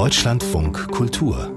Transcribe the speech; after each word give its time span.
Deutschlandfunk 0.00 0.90
Kultur 0.92 1.52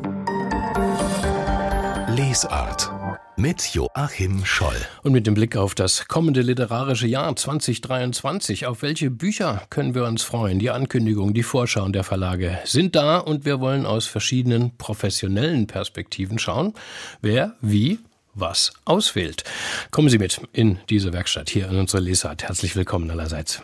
Lesart 2.10 2.92
mit 3.38 3.74
Joachim 3.74 4.44
Scholl. 4.44 4.76
Und 5.02 5.14
mit 5.14 5.26
dem 5.26 5.34
Blick 5.34 5.56
auf 5.56 5.76
das 5.76 6.10
kommende 6.10 6.42
literarische 6.42 7.08
Jahr 7.08 7.34
2023, 7.34 8.66
auf 8.66 8.82
welche 8.82 9.10
Bücher 9.12 9.62
können 9.70 9.96
wir 9.96 10.04
uns 10.04 10.24
freuen? 10.24 10.60
Die 10.60 10.72
Ankündigung, 10.72 11.34
die 11.34 11.42
Vorschauen 11.42 11.94
der 11.94 12.04
Verlage 12.04 12.60
sind 12.66 12.98
da 12.98 13.20
und 13.20 13.46
wir 13.46 13.62
wollen 13.62 13.86
aus 13.86 14.08
verschiedenen 14.08 14.76
professionellen 14.76 15.66
Perspektiven 15.66 16.38
schauen, 16.38 16.74
wer 17.22 17.56
wie 17.62 18.00
was 18.34 18.74
auswählt. 18.84 19.46
Kommen 19.90 20.10
Sie 20.10 20.18
mit 20.18 20.42
in 20.52 20.80
diese 20.90 21.14
Werkstatt 21.14 21.50
hier 21.50 21.70
in 21.70 21.78
unsere 21.78 22.04
Lesart. 22.04 22.44
Herzlich 22.44 22.76
willkommen 22.76 23.10
allerseits. 23.10 23.64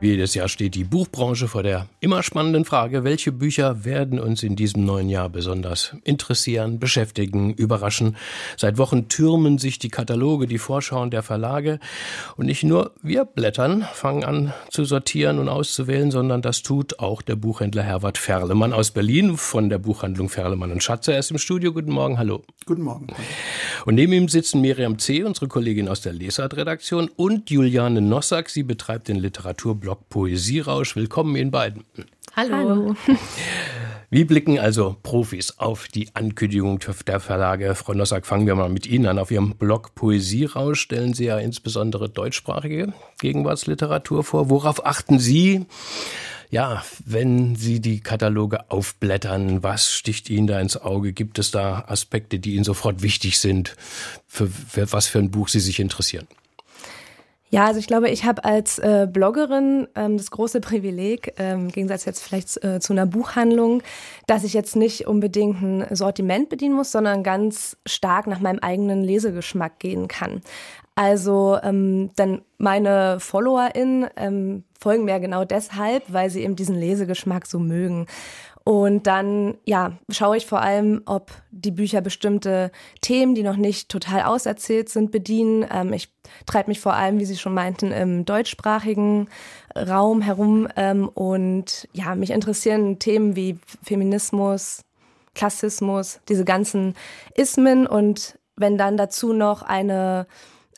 Wie 0.00 0.10
jedes 0.10 0.34
Jahr 0.34 0.48
steht 0.48 0.76
die 0.76 0.84
Buchbranche 0.84 1.48
vor 1.48 1.64
der 1.64 1.88
immer 1.98 2.22
spannenden 2.22 2.64
Frage, 2.64 3.02
welche 3.02 3.32
Bücher 3.32 3.84
werden 3.84 4.20
uns 4.20 4.44
in 4.44 4.54
diesem 4.54 4.84
neuen 4.84 5.08
Jahr 5.08 5.28
besonders 5.28 5.96
interessieren, 6.04 6.78
beschäftigen, 6.78 7.52
überraschen. 7.52 8.16
Seit 8.56 8.78
Wochen 8.78 9.08
türmen 9.08 9.58
sich 9.58 9.80
die 9.80 9.88
Kataloge, 9.88 10.46
die 10.46 10.58
Vorschauen 10.58 11.10
der 11.10 11.24
Verlage. 11.24 11.80
Und 12.36 12.46
nicht 12.46 12.62
nur 12.62 12.92
wir 13.02 13.24
blättern, 13.24 13.88
fangen 13.92 14.22
an 14.22 14.54
zu 14.70 14.84
sortieren 14.84 15.40
und 15.40 15.48
auszuwählen, 15.48 16.12
sondern 16.12 16.42
das 16.42 16.62
tut 16.62 17.00
auch 17.00 17.20
der 17.20 17.34
Buchhändler 17.34 17.82
Herbert 17.82 18.18
Ferlemann 18.18 18.72
aus 18.72 18.92
Berlin 18.92 19.36
von 19.36 19.68
der 19.68 19.78
Buchhandlung 19.78 20.28
Ferlemann 20.28 20.70
und 20.70 20.80
Schatzer. 20.80 21.14
Er 21.14 21.18
ist 21.18 21.32
im 21.32 21.38
Studio. 21.38 21.72
Guten 21.72 21.90
Morgen, 21.90 22.18
hallo. 22.18 22.44
Guten 22.66 22.82
Morgen. 22.82 23.08
Und 23.84 23.96
neben 23.96 24.12
ihm 24.12 24.28
sitzen 24.28 24.60
Miriam 24.60 25.00
C., 25.00 25.24
unsere 25.24 25.48
Kollegin 25.48 25.88
aus 25.88 26.02
der 26.02 26.12
Lesart-Redaktion, 26.12 27.10
und 27.16 27.50
Juliane 27.50 28.00
Nossack. 28.00 28.48
Sie 28.48 28.62
betreibt 28.62 29.08
den 29.08 29.16
Literaturblog 29.16 29.87
Blog 29.88 30.10
Poesierausch. 30.10 30.96
Willkommen 30.96 31.34
Ihnen 31.34 31.50
beiden. 31.50 31.82
Hallo. 32.36 32.54
Hallo. 32.54 32.96
Wie 34.10 34.24
blicken 34.24 34.58
also 34.58 34.96
Profis 35.02 35.58
auf 35.58 35.88
die 35.88 36.14
Ankündigung 36.14 36.78
der 37.06 37.20
Verlage? 37.20 37.74
Frau 37.74 37.94
Nossack, 37.94 38.26
fangen 38.26 38.46
wir 38.46 38.54
mal 38.54 38.68
mit 38.68 38.86
Ihnen 38.86 39.06
an. 39.06 39.18
Auf 39.18 39.30
Ihrem 39.30 39.54
Blog 39.56 39.94
Poesierausch 39.94 40.78
stellen 40.78 41.14
Sie 41.14 41.24
ja 41.24 41.38
insbesondere 41.38 42.10
deutschsprachige 42.10 42.92
Gegenwartsliteratur 43.18 44.24
vor. 44.24 44.50
Worauf 44.50 44.84
achten 44.84 45.18
Sie? 45.18 45.64
Ja, 46.50 46.84
wenn 47.06 47.56
Sie 47.56 47.80
die 47.80 48.00
Kataloge 48.00 48.70
aufblättern, 48.70 49.62
was 49.62 49.90
sticht 49.90 50.28
Ihnen 50.28 50.48
da 50.48 50.60
ins 50.60 50.76
Auge? 50.76 51.14
Gibt 51.14 51.38
es 51.38 51.50
da 51.50 51.86
Aspekte, 51.88 52.38
die 52.38 52.56
Ihnen 52.56 52.64
sofort 52.64 53.00
wichtig 53.00 53.38
sind, 53.38 53.74
für, 54.26 54.48
für 54.48 54.92
was 54.92 55.06
für 55.06 55.18
ein 55.18 55.30
Buch 55.30 55.48
Sie 55.48 55.60
sich 55.60 55.80
interessieren? 55.80 56.26
Ja, 57.50 57.64
also 57.66 57.80
ich 57.80 57.86
glaube, 57.86 58.10
ich 58.10 58.24
habe 58.24 58.44
als 58.44 58.78
äh, 58.78 59.08
Bloggerin 59.10 59.88
ähm, 59.94 60.18
das 60.18 60.30
große 60.30 60.60
Privileg, 60.60 61.32
ähm, 61.38 61.60
im 61.60 61.68
Gegensatz 61.72 62.04
jetzt 62.04 62.22
vielleicht 62.22 62.62
äh, 62.62 62.78
zu 62.78 62.92
einer 62.92 63.06
Buchhandlung, 63.06 63.82
dass 64.26 64.44
ich 64.44 64.52
jetzt 64.52 64.76
nicht 64.76 65.06
unbedingt 65.06 65.62
ein 65.62 65.86
Sortiment 65.96 66.50
bedienen 66.50 66.74
muss, 66.74 66.92
sondern 66.92 67.22
ganz 67.22 67.78
stark 67.86 68.26
nach 68.26 68.40
meinem 68.40 68.58
eigenen 68.58 69.02
Lesegeschmack 69.02 69.78
gehen 69.78 70.08
kann. 70.08 70.42
Also 70.94 71.58
ähm, 71.62 72.10
dann 72.16 72.42
meine 72.58 73.20
FollowerInnen 73.20 74.08
ähm, 74.16 74.64
folgen 74.80 75.04
mir 75.04 75.20
genau 75.20 75.44
deshalb, 75.44 76.02
weil 76.08 76.28
sie 76.28 76.42
eben 76.42 76.56
diesen 76.56 76.74
Lesegeschmack 76.74 77.46
so 77.46 77.60
mögen. 77.60 78.06
Und 78.68 79.06
dann, 79.06 79.56
ja, 79.64 79.92
schaue 80.10 80.36
ich 80.36 80.44
vor 80.44 80.60
allem, 80.60 81.00
ob 81.06 81.30
die 81.50 81.70
Bücher 81.70 82.02
bestimmte 82.02 82.70
Themen, 83.00 83.34
die 83.34 83.42
noch 83.42 83.56
nicht 83.56 83.88
total 83.88 84.24
auserzählt 84.24 84.90
sind, 84.90 85.10
bedienen. 85.10 85.64
Ähm, 85.72 85.94
ich 85.94 86.10
treibe 86.44 86.68
mich 86.68 86.78
vor 86.78 86.92
allem, 86.92 87.18
wie 87.18 87.24
Sie 87.24 87.38
schon 87.38 87.54
meinten, 87.54 87.92
im 87.92 88.26
deutschsprachigen 88.26 89.30
Raum 89.74 90.20
herum. 90.20 90.68
Ähm, 90.76 91.08
und 91.08 91.88
ja, 91.94 92.14
mich 92.14 92.28
interessieren 92.28 92.98
Themen 92.98 93.36
wie 93.36 93.58
Feminismus, 93.82 94.84
Klassismus, 95.34 96.20
diese 96.28 96.44
ganzen 96.44 96.94
Ismen. 97.34 97.86
Und 97.86 98.38
wenn 98.56 98.76
dann 98.76 98.98
dazu 98.98 99.32
noch 99.32 99.62
eine 99.62 100.26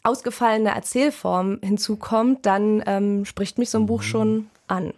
ausgefallene 0.04 0.72
Erzählform 0.72 1.58
hinzukommt, 1.60 2.46
dann 2.46 2.84
ähm, 2.86 3.24
spricht 3.24 3.58
mich 3.58 3.70
so 3.70 3.78
ein 3.78 3.86
Buch 3.86 4.02
schon 4.02 4.46
an. 4.70 4.92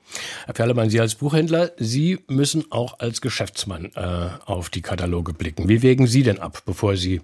Herr 0.46 0.54
Ferlemann, 0.54 0.90
Sie 0.90 1.00
als 1.00 1.14
Buchhändler, 1.14 1.72
Sie 1.78 2.20
müssen 2.28 2.70
auch 2.70 2.98
als 2.98 3.20
Geschäftsmann 3.20 3.90
äh, 3.94 4.28
auf 4.44 4.70
die 4.70 4.82
Kataloge 4.82 5.32
blicken. 5.32 5.68
Wie 5.68 5.82
wägen 5.82 6.06
Sie 6.06 6.22
denn 6.22 6.38
ab, 6.38 6.62
bevor 6.64 6.96
Sie 6.96 7.20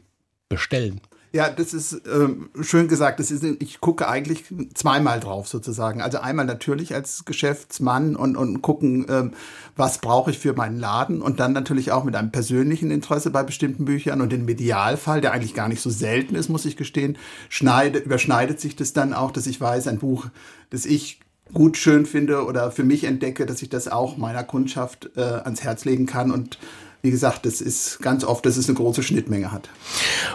bestellen? 0.48 1.00
Ja, 1.30 1.50
das 1.50 1.74
ist 1.74 2.02
ähm, 2.10 2.48
schön 2.62 2.88
gesagt. 2.88 3.20
Das 3.20 3.30
ist, 3.30 3.44
ich 3.44 3.80
gucke 3.82 4.08
eigentlich 4.08 4.44
zweimal 4.72 5.20
drauf 5.20 5.46
sozusagen. 5.46 6.00
Also 6.00 6.18
einmal 6.18 6.46
natürlich 6.46 6.94
als 6.94 7.26
Geschäftsmann 7.26 8.16
und, 8.16 8.34
und 8.34 8.62
gucken, 8.62 9.06
ähm, 9.10 9.32
was 9.76 9.98
brauche 9.98 10.30
ich 10.30 10.38
für 10.38 10.54
meinen 10.54 10.78
Laden 10.78 11.20
und 11.20 11.38
dann 11.38 11.52
natürlich 11.52 11.92
auch 11.92 12.04
mit 12.04 12.16
einem 12.16 12.32
persönlichen 12.32 12.90
Interesse 12.90 13.30
bei 13.30 13.42
bestimmten 13.42 13.84
Büchern 13.84 14.22
und 14.22 14.32
den 14.32 14.46
Medialfall, 14.46 15.20
der 15.20 15.32
eigentlich 15.32 15.52
gar 15.52 15.68
nicht 15.68 15.82
so 15.82 15.90
selten 15.90 16.34
ist, 16.34 16.48
muss 16.48 16.64
ich 16.64 16.78
gestehen, 16.78 17.18
schneide, 17.50 17.98
überschneidet 17.98 18.58
sich 18.58 18.74
das 18.74 18.94
dann 18.94 19.12
auch, 19.12 19.30
dass 19.30 19.46
ich 19.46 19.60
weiß, 19.60 19.86
ein 19.88 19.98
Buch, 19.98 20.28
das 20.70 20.86
ich 20.86 21.20
gut 21.52 21.76
schön 21.76 22.06
finde 22.06 22.44
oder 22.44 22.70
für 22.70 22.84
mich 22.84 23.04
entdecke, 23.04 23.46
dass 23.46 23.62
ich 23.62 23.68
das 23.68 23.88
auch 23.88 24.16
meiner 24.16 24.44
Kundschaft 24.44 25.10
äh, 25.16 25.20
ans 25.20 25.62
Herz 25.62 25.84
legen 25.84 26.06
kann 26.06 26.30
und 26.30 26.58
wie 27.02 27.12
gesagt, 27.12 27.46
das 27.46 27.60
ist 27.60 28.00
ganz 28.00 28.24
oft, 28.24 28.44
dass 28.44 28.56
es 28.56 28.68
eine 28.68 28.76
große 28.76 29.04
Schnittmenge 29.04 29.52
hat. 29.52 29.68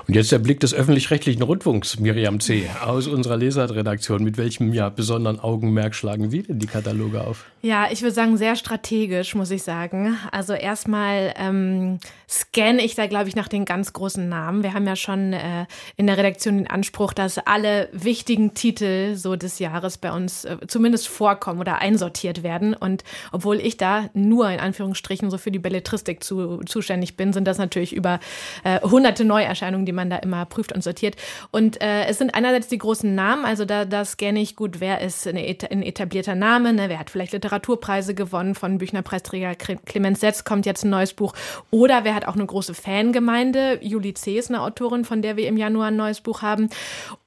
Und 0.08 0.16
jetzt 0.16 0.32
der 0.32 0.40
Blick 0.40 0.62
des 0.62 0.74
öffentlich-rechtlichen 0.74 1.42
Rundfunks, 1.42 2.00
Miriam 2.00 2.40
C., 2.40 2.70
aus 2.82 3.08
unserer 3.08 3.36
Lesart-Redaktion. 3.36 4.24
Mit 4.24 4.38
welchem 4.38 4.74
ja, 4.74 4.88
besonderen 4.88 5.42
Augenmerk 5.42 5.94
schlagen 5.94 6.30
Sie 6.30 6.44
denn 6.44 6.60
die 6.60 6.68
Kataloge 6.68 7.22
auf? 7.22 7.46
Ja, 7.62 7.88
ich 7.92 8.02
würde 8.02 8.14
sagen, 8.14 8.38
sehr 8.38 8.56
strategisch, 8.56 9.36
muss 9.36 9.52
ich 9.52 9.64
sagen. 9.64 10.18
Also 10.32 10.54
erstmal 10.54 11.34
ähm, 11.38 12.00
scanne 12.30 12.84
ich 12.84 12.96
da, 12.96 13.08
glaube 13.08 13.28
ich, 13.28 13.36
nach 13.36 13.48
den 13.48 13.66
ganz 13.66 13.92
großen 13.94 14.28
Namen. 14.28 14.64
Wir 14.64 14.74
haben 14.74 14.88
ja 14.88 14.96
schon 14.96 15.34
äh, 15.34 15.66
in 15.98 16.08
der 16.08 16.18
Redaktion 16.18 16.58
den 16.58 16.68
Anspruch, 16.68 17.14
dass 17.14 17.38
alle 17.40 17.90
wichtigen 17.92 18.54
Titel 18.54 19.16
so 19.16 19.36
des 19.36 19.60
Jahres 19.60 19.98
bei 19.98 20.12
uns 20.12 20.46
äh, 20.46 20.58
zumindest 20.68 21.08
vorkommen 21.08 21.60
oder 21.60 21.80
einsortiert 21.80 22.44
werden. 22.44 22.74
Und 22.74 23.04
obwohl 23.32 23.58
ich 23.58 23.78
da 23.78 24.10
nur 24.14 24.50
in 24.50 24.60
Anführungsstrichen 24.60 25.30
so 25.30 25.38
für 25.38 25.52
die 25.52 25.60
Belletristik 25.60 26.24
zu 26.24 26.53
zuständig 26.66 27.18
bin, 27.18 27.34
sind 27.34 27.46
das 27.46 27.58
natürlich 27.58 27.94
über 27.94 28.20
äh, 28.64 28.82
hunderte 28.82 29.26
Neuerscheinungen, 29.26 29.86
die 29.86 29.92
man 29.92 30.10
da 30.10 30.18
immer 30.18 30.46
prüft 30.46 30.74
und 30.74 30.84
sortiert. 30.84 31.16
Und 31.52 31.82
äh, 31.82 32.06
es 32.06 32.18
sind 32.18 32.36
einerseits 32.36 32.68
die 32.68 32.78
großen 32.78 33.14
Namen, 33.14 33.46
also 33.46 33.66
da 33.66 33.86
das 33.86 34.18
kenne 34.18 34.42
ich 34.42 34.56
gut, 34.56 34.80
wer 34.80 35.02
ist 35.02 35.28
ein, 35.28 35.38
ein 35.38 35.84
etablierter 35.84 36.36
Name, 36.36 36.74
ne? 36.74 36.90
wer 36.90 37.00
hat 37.00 37.10
vielleicht 37.10 37.34
Literaturpreise 37.34 38.16
gewonnen, 38.16 38.56
von 38.56 38.78
Büchnerpreisträger 38.78 39.56
Clemens 39.56 40.20
Setz 40.20 40.44
kommt 40.44 40.66
jetzt 40.66 40.84
ein 40.84 40.90
neues 40.90 41.14
Buch, 41.14 41.34
oder 41.72 42.04
wer 42.04 42.16
hat 42.16 42.28
auch 42.28 42.36
eine 42.36 42.46
große 42.46 42.74
Fangemeinde, 42.74 43.80
Julie 43.82 44.14
C. 44.14 44.38
ist 44.38 44.50
eine 44.50 44.62
Autorin, 44.62 45.06
von 45.06 45.22
der 45.22 45.38
wir 45.38 45.48
im 45.48 45.58
Januar 45.58 45.88
ein 45.88 45.96
neues 45.96 46.22
Buch 46.22 46.42
haben. 46.42 46.70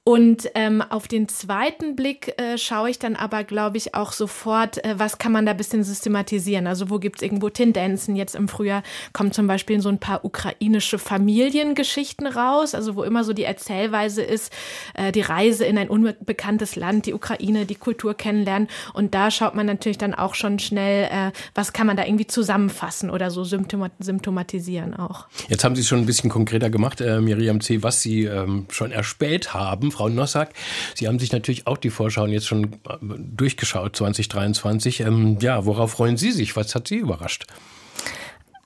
Und 0.08 0.48
ähm, 0.54 0.82
auf 0.82 1.08
den 1.08 1.26
zweiten 1.26 1.96
Blick 1.96 2.40
äh, 2.40 2.58
schaue 2.58 2.90
ich 2.90 3.00
dann 3.00 3.16
aber, 3.16 3.42
glaube 3.42 3.76
ich, 3.76 3.96
auch 3.96 4.12
sofort, 4.12 4.84
äh, 4.84 4.94
was 4.96 5.18
kann 5.18 5.32
man 5.32 5.46
da 5.46 5.52
bisschen 5.52 5.82
systematisieren. 5.82 6.68
Also 6.68 6.90
wo 6.90 7.00
gibt 7.00 7.16
es 7.16 7.22
irgendwo 7.22 7.48
Tendenzen? 7.48 8.14
Jetzt 8.14 8.36
im 8.36 8.46
Frühjahr 8.46 8.84
kommen 9.12 9.32
zum 9.32 9.48
Beispiel 9.48 9.80
so 9.80 9.88
ein 9.88 9.98
paar 9.98 10.24
ukrainische 10.24 11.00
Familiengeschichten 11.00 12.28
raus, 12.28 12.76
also 12.76 12.94
wo 12.94 13.02
immer 13.02 13.24
so 13.24 13.32
die 13.32 13.42
Erzählweise 13.42 14.22
ist, 14.22 14.52
äh, 14.94 15.10
die 15.10 15.22
Reise 15.22 15.64
in 15.64 15.76
ein 15.76 15.88
unbekanntes 15.88 16.76
Land, 16.76 17.06
die 17.06 17.12
Ukraine, 17.12 17.66
die 17.66 17.74
Kultur 17.74 18.14
kennenlernen. 18.14 18.68
Und 18.94 19.12
da 19.12 19.32
schaut 19.32 19.56
man 19.56 19.66
natürlich 19.66 19.98
dann 19.98 20.14
auch 20.14 20.36
schon 20.36 20.60
schnell, 20.60 21.08
äh, 21.10 21.32
was 21.56 21.72
kann 21.72 21.88
man 21.88 21.96
da 21.96 22.04
irgendwie 22.04 22.28
zusammenfassen 22.28 23.10
oder 23.10 23.32
so 23.32 23.42
symptomatisieren 23.42 24.94
auch. 24.94 25.26
Jetzt 25.48 25.64
haben 25.64 25.74
Sie 25.74 25.80
es 25.80 25.88
schon 25.88 25.98
ein 25.98 26.06
bisschen 26.06 26.30
konkreter 26.30 26.70
gemacht, 26.70 27.00
äh, 27.00 27.20
Miriam 27.20 27.60
C., 27.60 27.82
was 27.82 28.02
Sie 28.02 28.22
ähm, 28.22 28.66
schon 28.70 28.92
erspäht 28.92 29.52
haben 29.52 29.90
Frau 29.96 30.08
Nossack. 30.08 30.52
Sie 30.94 31.08
haben 31.08 31.18
sich 31.18 31.32
natürlich 31.32 31.66
auch 31.66 31.78
die 31.78 31.90
Vorschauen 31.90 32.30
jetzt 32.30 32.46
schon 32.46 32.64
äh, 32.64 32.96
durchgeschaut, 33.00 33.96
2023. 33.96 35.00
Ähm, 35.00 35.38
ja, 35.40 35.64
worauf 35.64 35.92
freuen 35.92 36.16
Sie 36.16 36.32
sich? 36.32 36.54
Was 36.56 36.74
hat 36.74 36.88
Sie 36.88 36.96
überrascht? 36.96 37.46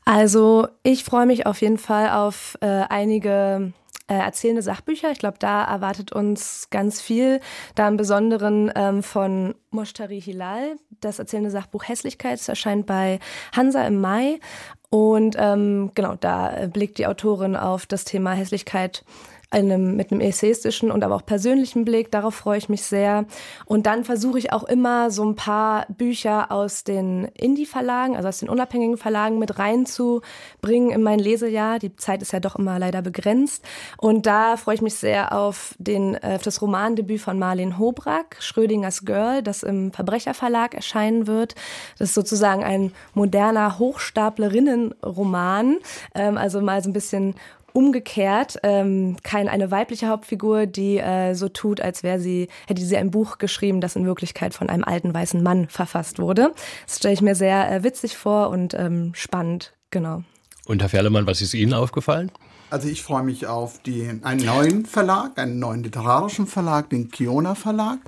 Also 0.04 0.66
ich 0.82 1.04
freue 1.04 1.26
mich 1.26 1.46
auf 1.46 1.60
jeden 1.60 1.78
Fall 1.78 2.10
auf 2.10 2.58
äh, 2.60 2.66
einige 2.66 3.72
äh, 4.08 4.14
erzählende 4.14 4.62
Sachbücher. 4.62 5.12
Ich 5.12 5.20
glaube, 5.20 5.36
da 5.38 5.62
erwartet 5.62 6.10
uns 6.10 6.66
ganz 6.70 7.00
viel. 7.00 7.40
Da 7.76 7.86
im 7.86 7.96
Besonderen 7.96 8.72
ähm, 8.74 9.04
von 9.04 9.54
Moshtari 9.70 10.20
Hilal, 10.20 10.76
das 11.00 11.20
erzählende 11.20 11.52
Sachbuch 11.52 11.86
Hässlichkeit. 11.86 12.40
Das 12.40 12.48
erscheint 12.48 12.86
bei 12.86 13.20
Hansa 13.54 13.86
im 13.86 14.00
Mai. 14.00 14.40
Und 14.88 15.36
ähm, 15.38 15.92
genau, 15.94 16.16
da 16.16 16.66
blickt 16.66 16.98
die 16.98 17.06
Autorin 17.06 17.54
auf 17.54 17.86
das 17.86 18.04
Thema 18.04 18.32
Hässlichkeit 18.32 19.04
einem, 19.50 19.96
mit 19.96 20.12
einem 20.12 20.20
essayistischen 20.20 20.90
und 20.90 21.02
aber 21.02 21.16
auch 21.16 21.26
persönlichen 21.26 21.84
Blick. 21.84 22.10
Darauf 22.10 22.34
freue 22.34 22.58
ich 22.58 22.68
mich 22.68 22.82
sehr. 22.82 23.24
Und 23.64 23.86
dann 23.86 24.04
versuche 24.04 24.38
ich 24.38 24.52
auch 24.52 24.64
immer 24.64 25.10
so 25.10 25.24
ein 25.24 25.34
paar 25.34 25.86
Bücher 25.88 26.52
aus 26.52 26.84
den 26.84 27.24
Indie-Verlagen, 27.34 28.16
also 28.16 28.28
aus 28.28 28.38
den 28.38 28.48
unabhängigen 28.48 28.96
Verlagen 28.96 29.38
mit 29.38 29.58
reinzubringen 29.58 30.90
in 30.90 31.02
mein 31.02 31.18
Lesejahr. 31.18 31.80
Die 31.80 31.96
Zeit 31.96 32.22
ist 32.22 32.32
ja 32.32 32.40
doch 32.40 32.56
immer 32.56 32.78
leider 32.78 33.02
begrenzt. 33.02 33.64
Und 33.98 34.24
da 34.26 34.56
freue 34.56 34.76
ich 34.76 34.82
mich 34.82 34.94
sehr 34.94 35.36
auf 35.36 35.74
den, 35.78 36.16
auf 36.16 36.22
äh, 36.22 36.38
das 36.44 36.62
Romandebüt 36.62 37.20
von 37.20 37.38
Marlene 37.38 37.78
Hobrack, 37.78 38.36
Schrödingers 38.38 39.04
Girl, 39.04 39.42
das 39.42 39.64
im 39.64 39.92
Verbrecherverlag 39.92 40.74
erscheinen 40.74 41.26
wird. 41.26 41.56
Das 41.98 42.10
ist 42.10 42.14
sozusagen 42.14 42.62
ein 42.62 42.92
moderner 43.14 43.78
Hochstaplerinnenroman. 43.78 45.78
Ähm, 46.14 46.38
also 46.38 46.60
mal 46.60 46.82
so 46.82 46.90
ein 46.90 46.92
bisschen 46.92 47.34
umgekehrt 47.72 48.58
ähm, 48.62 49.16
kein 49.22 49.48
eine 49.48 49.70
weibliche 49.70 50.08
Hauptfigur, 50.08 50.66
die 50.66 50.98
äh, 50.98 51.34
so 51.34 51.48
tut, 51.48 51.80
als 51.80 52.02
wäre 52.02 52.20
sie 52.20 52.48
hätte 52.66 52.82
sie 52.82 52.96
ein 52.96 53.10
Buch 53.10 53.38
geschrieben, 53.38 53.80
das 53.80 53.96
in 53.96 54.06
Wirklichkeit 54.06 54.54
von 54.54 54.68
einem 54.68 54.84
alten 54.84 55.12
weißen 55.12 55.42
Mann 55.42 55.68
verfasst 55.68 56.18
wurde. 56.18 56.52
Das 56.86 56.98
stelle 56.98 57.14
ich 57.14 57.22
mir 57.22 57.34
sehr 57.34 57.70
äh, 57.70 57.82
witzig 57.82 58.16
vor 58.16 58.50
und 58.50 58.74
ähm, 58.74 59.12
spannend, 59.14 59.72
genau. 59.90 60.22
Und 60.66 60.82
Herr 60.82 60.88
Ferlemann, 60.88 61.26
was 61.26 61.42
ist 61.42 61.54
Ihnen 61.54 61.74
aufgefallen? 61.74 62.30
Also 62.70 62.86
ich 62.86 63.02
freue 63.02 63.24
mich 63.24 63.48
auf 63.48 63.80
die, 63.82 64.08
einen 64.22 64.46
neuen 64.46 64.86
Verlag, 64.86 65.36
einen 65.38 65.58
neuen 65.58 65.82
literarischen 65.82 66.46
Verlag, 66.46 66.88
den 66.88 67.10
Kiona 67.10 67.56
Verlag, 67.56 67.98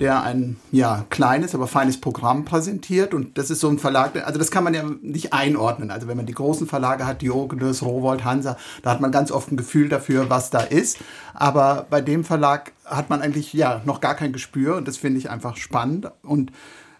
der 0.00 0.22
ein 0.22 0.56
ja, 0.72 1.04
kleines, 1.10 1.54
aber 1.54 1.66
feines 1.66 2.00
Programm 2.00 2.46
präsentiert. 2.46 3.12
Und 3.12 3.36
das 3.36 3.50
ist 3.50 3.60
so 3.60 3.68
ein 3.68 3.78
Verlag, 3.78 4.16
also 4.26 4.38
das 4.38 4.50
kann 4.50 4.64
man 4.64 4.72
ja 4.72 4.84
nicht 5.02 5.34
einordnen. 5.34 5.90
Also 5.90 6.08
wenn 6.08 6.16
man 6.16 6.24
die 6.24 6.32
großen 6.32 6.66
Verlage 6.66 7.06
hat, 7.06 7.20
Diogenes, 7.20 7.82
Rowold, 7.82 8.24
Hansa, 8.24 8.56
da 8.82 8.90
hat 8.90 9.02
man 9.02 9.12
ganz 9.12 9.30
oft 9.30 9.52
ein 9.52 9.58
Gefühl 9.58 9.90
dafür, 9.90 10.30
was 10.30 10.48
da 10.48 10.60
ist. 10.60 10.96
Aber 11.34 11.86
bei 11.90 12.00
dem 12.00 12.24
Verlag 12.24 12.72
hat 12.86 13.10
man 13.10 13.20
eigentlich 13.20 13.52
ja 13.52 13.82
noch 13.84 14.00
gar 14.00 14.14
kein 14.14 14.32
Gespür 14.32 14.76
und 14.76 14.88
das 14.88 14.96
finde 14.96 15.18
ich 15.18 15.28
einfach 15.28 15.56
spannend. 15.56 16.10
Und 16.22 16.52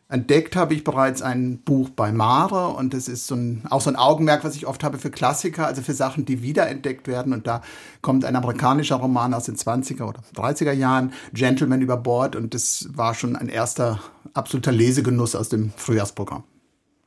Entdeckt 0.09 0.55
habe 0.55 0.73
ich 0.73 0.85
bereits 0.85 1.21
ein 1.21 1.59
Buch 1.59 1.89
bei 1.91 2.13
Mare 2.13 2.69
und 2.69 2.95
das 2.95 3.09
ist 3.09 3.27
so 3.27 3.35
ein, 3.35 3.63
auch 3.71 3.81
so 3.81 3.91
ein 3.91 3.97
Augenmerk, 3.97 4.45
was 4.45 4.55
ich 4.55 4.65
oft 4.67 4.85
habe 4.85 4.99
für 4.99 5.11
Klassiker, 5.11 5.67
also 5.67 5.83
für 5.83 5.95
Sachen, 5.95 6.25
die 6.25 6.43
wiederentdeckt 6.43 7.09
werden. 7.09 7.33
Und 7.33 7.49
da 7.49 7.61
kommt 8.03 8.25
ein 8.25 8.37
amerikanischer 8.37 8.97
Roman 8.97 9.35
aus 9.35 9.47
den 9.47 9.57
20er 9.57 10.05
oder 10.05 10.21
30er 10.37 10.71
Jahren, 10.71 11.13
Gentleman 11.33 11.81
über 11.81 11.97
Bord. 11.97 12.37
Und 12.37 12.55
das 12.55 12.89
war 12.93 13.15
schon 13.15 13.35
ein 13.35 13.49
erster 13.49 13.99
absoluter 14.33 14.71
Lesegenuss 14.71 15.35
aus 15.35 15.49
dem 15.49 15.73
Frühjahrsprogramm. 15.77 16.45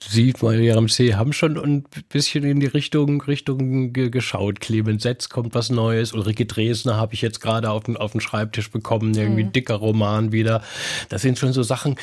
Sie, 0.01 0.33
Mariam 0.41 0.87
C., 0.87 1.15
haben 1.15 1.33
schon 1.33 1.57
ein 1.57 1.83
bisschen 2.07 2.45
in 2.45 2.61
die 2.61 2.67
Richtung, 2.67 3.21
Richtung 3.21 3.91
geschaut. 3.91 4.61
Clemens 4.61 5.03
Setz 5.03 5.27
kommt 5.27 5.53
was 5.55 5.69
Neues. 5.69 6.13
Ulrike 6.13 6.45
Dresner 6.45 6.95
habe 6.95 7.13
ich 7.13 7.21
jetzt 7.21 7.41
gerade 7.41 7.69
auf 7.69 7.83
den, 7.83 7.97
auf 7.97 8.13
den 8.13 8.21
Schreibtisch 8.21 8.71
bekommen. 8.71 9.13
Irgendwie 9.13 9.43
mhm. 9.43 9.51
dicker 9.51 9.75
Roman 9.75 10.31
wieder. 10.31 10.63
Das 11.09 11.21
sind 11.21 11.37
schon 11.37 11.51
so 11.51 11.63
Sachen, 11.63 11.95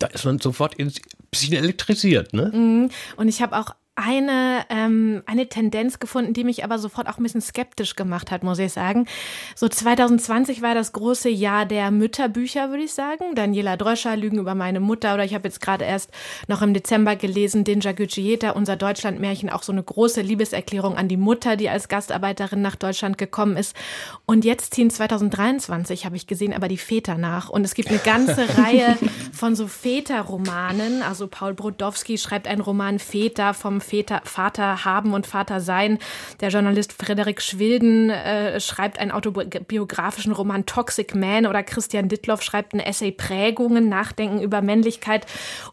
da 0.00 0.08
ist 0.08 0.24
man 0.24 0.40
sofort 0.40 0.78
ein 0.80 0.92
bisschen 1.30 1.54
elektrisiert, 1.54 2.32
ne? 2.32 2.50
Mhm. 2.52 2.90
Und 3.16 3.28
ich 3.28 3.40
habe 3.40 3.56
auch 3.56 3.74
eine, 3.96 4.64
ähm, 4.70 5.22
eine 5.26 5.48
Tendenz 5.48 5.98
gefunden, 5.98 6.32
die 6.32 6.44
mich 6.44 6.64
aber 6.64 6.78
sofort 6.78 7.08
auch 7.08 7.18
ein 7.18 7.22
bisschen 7.22 7.42
skeptisch 7.42 7.96
gemacht 7.96 8.30
hat, 8.30 8.42
muss 8.42 8.58
ich 8.58 8.72
sagen. 8.72 9.06
So 9.54 9.68
2020 9.68 10.62
war 10.62 10.74
das 10.74 10.92
große 10.92 11.28
Jahr 11.28 11.66
der 11.66 11.90
Mütterbücher, 11.90 12.70
würde 12.70 12.84
ich 12.84 12.92
sagen. 12.92 13.34
Daniela 13.34 13.76
Dröscher, 13.76 14.16
Lügen 14.16 14.38
über 14.38 14.54
meine 14.54 14.80
Mutter. 14.80 15.14
Oder 15.14 15.24
ich 15.24 15.34
habe 15.34 15.48
jetzt 15.48 15.60
gerade 15.60 15.84
erst 15.84 16.10
noch 16.48 16.62
im 16.62 16.72
Dezember 16.72 17.16
gelesen, 17.16 17.64
Dinja 17.64 17.92
Gücieta, 17.92 18.50
unser 18.50 18.76
Deutschlandmärchen, 18.76 19.50
auch 19.50 19.62
so 19.62 19.72
eine 19.72 19.82
große 19.82 20.22
Liebeserklärung 20.22 20.96
an 20.96 21.08
die 21.08 21.18
Mutter, 21.18 21.56
die 21.56 21.68
als 21.68 21.88
Gastarbeiterin 21.88 22.62
nach 22.62 22.76
Deutschland 22.76 23.18
gekommen 23.18 23.56
ist. 23.56 23.76
Und 24.24 24.44
jetzt 24.44 24.74
ziehen 24.74 24.90
2023, 24.90 26.06
habe 26.06 26.16
ich 26.16 26.26
gesehen, 26.26 26.54
aber 26.54 26.68
die 26.68 26.78
Väter 26.78 27.18
nach. 27.18 27.50
Und 27.50 27.64
es 27.64 27.74
gibt 27.74 27.90
eine 27.90 27.98
ganze 27.98 28.46
Reihe 28.58 28.96
von 29.32 29.54
so 29.54 29.66
Väterromanen. 29.66 31.02
Also 31.02 31.26
Paul 31.26 31.52
Brodowski 31.52 32.16
schreibt 32.16 32.46
einen 32.46 32.62
Roman 32.62 32.98
Väter 32.98 33.52
vom 33.52 33.79
Väter, 33.80 34.20
Vater 34.24 34.84
haben 34.84 35.12
und 35.12 35.26
Vater 35.26 35.60
sein. 35.60 35.98
Der 36.40 36.50
Journalist 36.50 36.92
Frederik 36.92 37.42
Schwilden 37.42 38.10
äh, 38.10 38.60
schreibt 38.60 38.98
einen 38.98 39.10
autobiografischen 39.10 40.32
Roman 40.32 40.66
Toxic 40.66 41.14
Man 41.14 41.46
oder 41.46 41.62
Christian 41.62 42.08
Dittloff 42.08 42.42
schreibt 42.42 42.74
ein 42.74 42.80
Essay 42.80 43.12
Prägungen, 43.12 43.88
Nachdenken 43.88 44.40
über 44.40 44.62
Männlichkeit. 44.62 45.26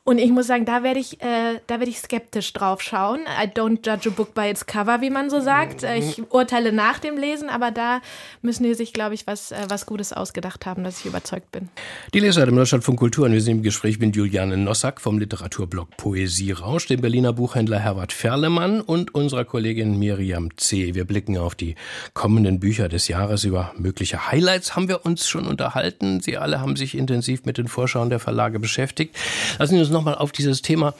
Und 0.03 0.19
ich 0.19 0.31
muss 0.31 0.47
sagen, 0.47 0.65
da 0.65 0.83
werde 0.83 0.99
ich, 0.99 1.21
äh, 1.21 1.59
da 1.67 1.79
werde 1.79 1.89
ich 1.89 1.99
skeptisch 1.99 2.53
drauf 2.53 2.81
schauen. 2.81 3.21
I 3.41 3.47
don't 3.47 3.85
judge 3.85 4.09
a 4.09 4.11
book 4.11 4.33
by 4.33 4.49
its 4.49 4.65
cover, 4.65 5.01
wie 5.01 5.09
man 5.09 5.29
so 5.29 5.39
sagt. 5.39 5.83
Äh, 5.83 5.97
ich 5.97 6.21
urteile 6.31 6.71
nach 6.71 6.99
dem 6.99 7.17
Lesen, 7.17 7.49
aber 7.49 7.71
da 7.71 8.01
müssen 8.41 8.63
die 8.63 8.73
sich, 8.73 8.93
glaube 8.93 9.15
ich, 9.15 9.27
was, 9.27 9.51
äh, 9.51 9.65
was 9.69 9.85
Gutes 9.85 10.13
ausgedacht 10.13 10.65
haben, 10.65 10.83
dass 10.83 10.99
ich 10.99 11.05
überzeugt 11.05 11.51
bin. 11.51 11.69
Die 12.13 12.19
Leser 12.19 12.47
im 12.47 12.55
Deutschland 12.55 12.83
von 12.83 12.95
Kultur 12.95 13.25
und 13.25 13.33
wir 13.33 13.41
sind 13.41 13.57
im 13.57 13.63
Gespräch 13.63 13.99
mit 13.99 14.15
Juliane 14.15 14.57
Nossack 14.57 15.01
vom 15.01 15.19
Literaturblog 15.19 15.97
Poesie 15.97 16.51
Rausch, 16.51 16.87
dem 16.87 17.01
Berliner 17.01 17.33
Buchhändler 17.33 17.79
Herbert 17.79 17.96
Herbert 17.97 18.13
Ferlemann 18.13 18.81
und 18.81 19.15
unserer 19.15 19.43
Kollegin 19.43 19.97
Miriam 19.97 20.55
C. 20.55 20.93
Wir 20.93 21.03
blicken 21.03 21.35
auf 21.35 21.55
die 21.55 21.73
kommenden 22.13 22.59
Bücher 22.59 22.89
des 22.89 23.07
Jahres. 23.07 23.43
Über 23.43 23.73
mögliche 23.75 24.29
Highlights 24.29 24.75
haben 24.75 24.87
wir 24.87 25.03
uns 25.03 25.27
schon 25.27 25.47
unterhalten. 25.47 26.19
Sie 26.21 26.37
alle 26.37 26.61
haben 26.61 26.75
sich 26.75 26.95
intensiv 26.95 27.45
mit 27.45 27.57
den 27.57 27.67
Vorschauen 27.67 28.11
der 28.11 28.19
Verlage 28.19 28.59
beschäftigt. 28.59 29.15
Lassen 29.57 29.73
Sie 29.73 29.79
uns 29.79 29.89
nochmal 29.89 30.13
auf 30.13 30.31
dieses 30.31 30.61
Thema 30.61 30.93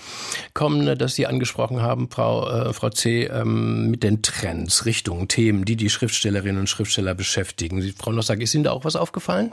kommen, 0.56 0.98
das 0.98 1.14
Sie 1.14 1.28
angesprochen 1.28 1.84
haben, 1.84 2.10
Frau, 2.10 2.50
äh, 2.50 2.74
Frau 2.74 2.90
C., 2.90 3.26
ähm, 3.26 3.92
mit 3.92 4.02
den 4.02 4.24
Trends, 4.24 4.86
Richtungen, 4.86 5.28
Themen, 5.28 5.66
die 5.66 5.76
die 5.76 5.92
Schriftstellerinnen 5.92 6.62
und 6.62 6.68
Schriftsteller 6.68 7.14
beschäftigen. 7.14 7.94
Frau 7.96 8.12
Nossack, 8.12 8.42
ist 8.42 8.56
Ihnen 8.56 8.64
da 8.64 8.72
auch 8.72 8.86
was 8.86 8.96
aufgefallen? 8.96 9.52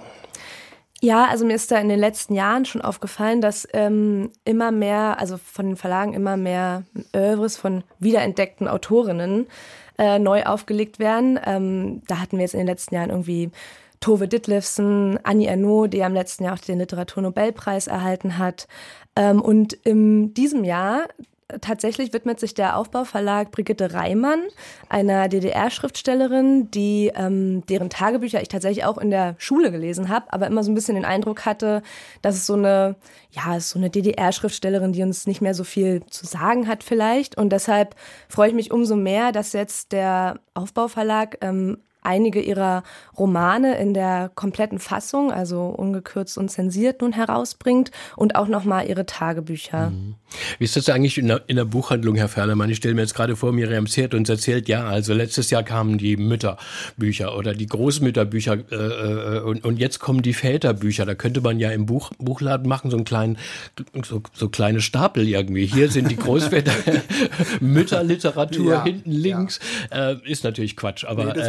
Ja, 1.05 1.27
also 1.27 1.45
mir 1.45 1.55
ist 1.55 1.71
da 1.71 1.77
in 1.77 1.91
den 1.91 1.99
letzten 1.99 2.33
Jahren 2.33 2.65
schon 2.65 2.81
aufgefallen, 2.81 3.43
dass 3.43 3.69
ähm, 3.75 4.31
immer 4.47 4.73
mehr, 4.73 5.19
also 5.21 5.37
von 5.37 5.67
den 5.67 5.77
Verlagen 5.77 6.15
immer 6.15 6.39
mehr 6.39 6.85
Oeuvres 7.15 7.59
von 7.59 7.85
wiederentdeckten 7.99 8.67
Autorinnen 8.67 9.47
äh, 9.99 10.19
neu 10.19 10.45
aufgelegt 10.45 10.99
werden. 10.99 11.39
Ähm, 11.45 12.01
da 12.07 12.21
hatten 12.21 12.39
wir 12.39 12.45
jetzt 12.45 12.55
in 12.55 12.61
den 12.61 12.69
letzten 12.69 12.95
Jahren 12.95 13.11
irgendwie 13.11 13.51
Tove 14.01 14.29
Ditlevsen, 14.29 15.19
Annie 15.25 15.47
Ernaux, 15.47 15.91
die 15.91 16.03
am 16.03 16.15
letzten 16.15 16.45
Jahr 16.45 16.55
auch 16.55 16.59
den 16.59 16.79
Literaturnobelpreis 16.79 17.87
erhalten 17.87 18.39
hat. 18.39 18.67
Ähm, 19.15 19.43
und 19.43 19.75
in 19.75 20.33
diesem 20.33 20.65
Jahr 20.65 21.09
tatsächlich 21.61 22.13
widmet 22.13 22.41
sich 22.41 22.55
der 22.55 22.77
Aufbauverlag 22.77 23.51
Brigitte 23.51 23.93
Reimann, 23.93 24.41
einer 24.89 25.29
DDR-Schriftstellerin, 25.29 26.71
die 26.71 27.13
ähm, 27.15 27.65
deren 27.67 27.91
Tagebücher 27.91 28.41
ich 28.43 28.49
tatsächlich 28.49 28.85
auch 28.85 28.99
in 28.99 29.11
der 29.11 29.35
Schule 29.39 29.71
gelesen 29.71 30.09
habe, 30.09 30.33
aber 30.33 30.47
immer 30.47 30.63
so 30.63 30.71
ein 30.71 30.75
bisschen 30.75 30.95
den 30.95 31.05
Eindruck 31.05 31.45
hatte, 31.45 31.83
dass 32.23 32.37
es 32.37 32.47
so 32.47 32.55
eine, 32.55 32.97
ja, 33.31 33.59
so 33.61 33.79
eine 33.79 33.91
DDR-Schriftstellerin, 33.91 34.93
die 34.93 35.03
uns 35.03 35.27
nicht 35.27 35.41
mehr 35.41 35.55
so 35.55 35.65
viel 35.65 36.03
zu 36.07 36.27
sagen 36.27 36.69
hat 36.69 36.85
vielleicht. 36.85 37.37
Und 37.37 37.51
deshalb 37.51 37.95
freue 38.29 38.49
ich 38.49 38.55
mich 38.55 38.71
umso 38.71 38.97
mehr, 38.97 39.33
dass 39.33 39.53
jetzt 39.53 39.93
der 39.93 40.41
Aufbauverlag 40.55 41.39
ähm, 41.41 41.79
einige 42.05 42.41
ihrer 42.41 42.83
Romane 43.19 43.79
in 43.79 43.95
der 43.95 44.31
kompletten 44.35 44.79
Fassung, 44.79 45.33
also 45.33 45.67
ungekürzt 45.67 46.39
und 46.39 46.51
zensiert 46.51 47.01
nun 47.01 47.13
herausbringt 47.13 47.91
und 48.17 48.37
auch 48.37 48.49
nochmal 48.49 48.89
ihre 48.89 49.07
Tagebücher. 49.07 49.91
Mhm. 49.91 50.15
Wie 50.59 50.65
ist 50.65 50.77
das 50.77 50.89
eigentlich 50.89 51.19
in 51.19 51.29
der, 51.29 51.43
in 51.47 51.57
der 51.57 51.65
Buchhandlung, 51.65 52.17
Herr 52.17 52.29
Ferlemann? 52.29 52.71
Ich 52.71 52.79
stelle 52.79 52.95
mir 52.95 53.03
jetzt 53.03 53.15
gerade 53.15 53.37
vor, 53.37 53.53
Miriam 53.53 53.87
Zert 53.87 54.15
uns 54.15 54.29
erzählt, 54.29 54.69
ja, 54.69 54.85
also 54.85 55.15
letztes 55.15 55.51
Jahr 55.51 55.63
kamen 55.63 55.99
die 55.99 56.17
Mütterbücher 56.17 57.37
oder 57.37 57.55
die 57.55 57.67
Großmütterbücher 57.67 58.59
äh, 58.71 58.75
äh, 58.75 59.41
und, 59.41 59.65
und 59.65 59.79
jetzt 59.79 60.01
kommen 60.01 60.23
die 60.23 60.35
Väterbücher. 60.35 61.07
Da 61.07 61.15
könnte 61.15 61.41
man 61.41 61.59
ja 61.59 61.71
im 61.71 61.87
Buch, 61.87 62.11
Buchladen 62.19 62.69
machen, 62.69 62.91
so 62.91 62.97
einen 62.97 63.05
kleinen, 63.05 63.39
so, 64.05 64.23
so 64.33 64.49
kleine 64.49 64.81
Stapel 64.81 65.29
irgendwie. 65.29 65.67
Hier 65.67 65.91
sind 65.91 66.11
die 66.11 66.17
Großväter, 66.17 66.73
Mütterliteratur 67.61 68.73
ja, 68.73 68.85
hinten 68.85 69.11
links. 69.11 69.61
Ja. 69.91 70.11
Äh, 70.11 70.17
ist 70.25 70.45
natürlich 70.45 70.77
Quatsch, 70.77 71.05
aber, 71.05 71.35
nee, 71.35 71.41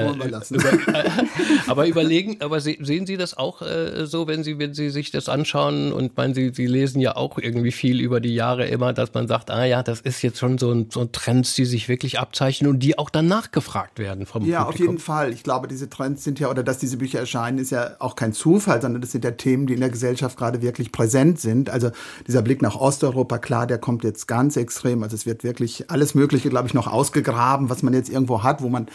äh, 0.52 0.56
über, 0.56 1.04
aber 1.68 1.88
überlegen, 1.88 2.38
aber 2.40 2.60
sehen 2.60 3.06
Sie 3.06 3.18
das 3.18 3.38
auch 3.38 3.62
äh, 3.62 4.06
so, 4.06 4.28
wenn 4.28 4.44
Sie, 4.44 4.60
wenn 4.60 4.74
Sie 4.74 4.90
sich 4.90 5.12
das 5.12 5.30
anschauen 5.30 5.92
und 5.92 6.16
meinen, 6.18 6.34
Sie, 6.34 6.52
Sie 6.54 6.68
lesen 6.68 7.02
ja 7.02 7.16
auch 7.16 7.38
irgendwie 7.38 7.72
viel 7.72 8.00
über 8.00 8.20
die 8.20 8.34
Jahre 8.34 8.66
immer, 8.68 8.94
dass 8.94 9.14
man 9.14 9.28
sagt, 9.28 9.52
ah 9.52 9.66
ja, 9.66 9.84
das 9.84 10.02
ist 10.02 10.22
jetzt 10.22 10.40
schon 10.40 10.58
so 10.58 10.72
ein, 10.72 10.88
so 10.92 11.02
ein 11.02 11.12
Trends, 11.12 11.54
die 11.56 11.66
sich 11.66 11.90
wirklich 11.90 12.20
abzeichnen 12.20 12.70
und 12.70 12.80
die 12.80 12.98
auch 12.98 13.10
dann 13.10 13.28
nachgefragt 13.28 14.00
werden 14.00 14.26
vom 14.26 14.46
Ja, 14.46 14.64
Publikum. 14.64 14.88
auf 14.88 14.92
jeden 14.92 15.00
Fall. 15.00 15.34
Ich 15.34 15.44
glaube, 15.44 15.68
diese 15.68 15.90
Trends 15.90 16.24
sind 16.24 16.40
ja, 16.40 16.50
oder 16.50 16.64
dass 16.64 16.78
diese 16.78 16.98
Bücher 16.98 17.20
erscheinen, 17.20 17.58
ist 17.58 17.72
ja 17.72 17.92
auch 18.00 18.16
kein 18.16 18.34
Zufall, 18.34 18.82
sondern 18.82 19.02
das 19.02 19.12
sind 19.12 19.24
ja 19.24 19.32
Themen, 19.32 19.68
die 19.68 19.74
in 19.74 19.80
der 19.80 19.90
Gesellschaft 19.90 20.38
gerade 20.38 20.62
wirklich 20.62 20.92
präsent 20.92 21.40
sind. 21.40 21.70
Also 21.70 21.92
dieser 22.28 22.42
Blick 22.42 22.62
nach 22.62 22.76
Osteuropa, 22.76 23.38
klar, 23.38 23.68
der 23.68 23.78
kommt 23.78 24.04
jetzt 24.04 24.28
ganz 24.28 24.58
extrem. 24.58 25.04
Also 25.04 25.16
es 25.16 25.26
wird 25.26 25.44
wirklich 25.44 25.90
alles 25.90 26.16
Mögliche, 26.16 26.50
glaube 26.50 26.68
ich, 26.68 26.74
noch 26.74 26.88
ausgegraben, 26.88 27.70
was 27.70 27.84
man 27.84 27.94
jetzt 27.94 28.10
irgendwo 28.10 28.44
hat, 28.44 28.62
wo 28.62 28.70
man 28.70 28.88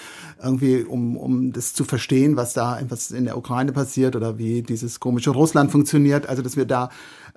irgendwie, 0.43 0.83
um, 0.83 1.17
um 1.17 1.40
das 1.53 1.75
zu 1.75 1.85
verstehen, 1.85 2.37
was 2.37 2.53
da 2.53 2.81
was 2.89 3.11
in 3.11 3.25
der 3.25 3.37
Ukraine 3.37 3.73
passiert 3.73 4.17
oder 4.17 4.39
wie 4.39 4.63
dieses 4.63 5.01
komische 5.01 5.31
Russland 5.31 5.71
funktioniert. 5.73 6.29
Also 6.29 6.43
dass 6.43 6.57
wir 6.57 6.67
da 6.67 6.91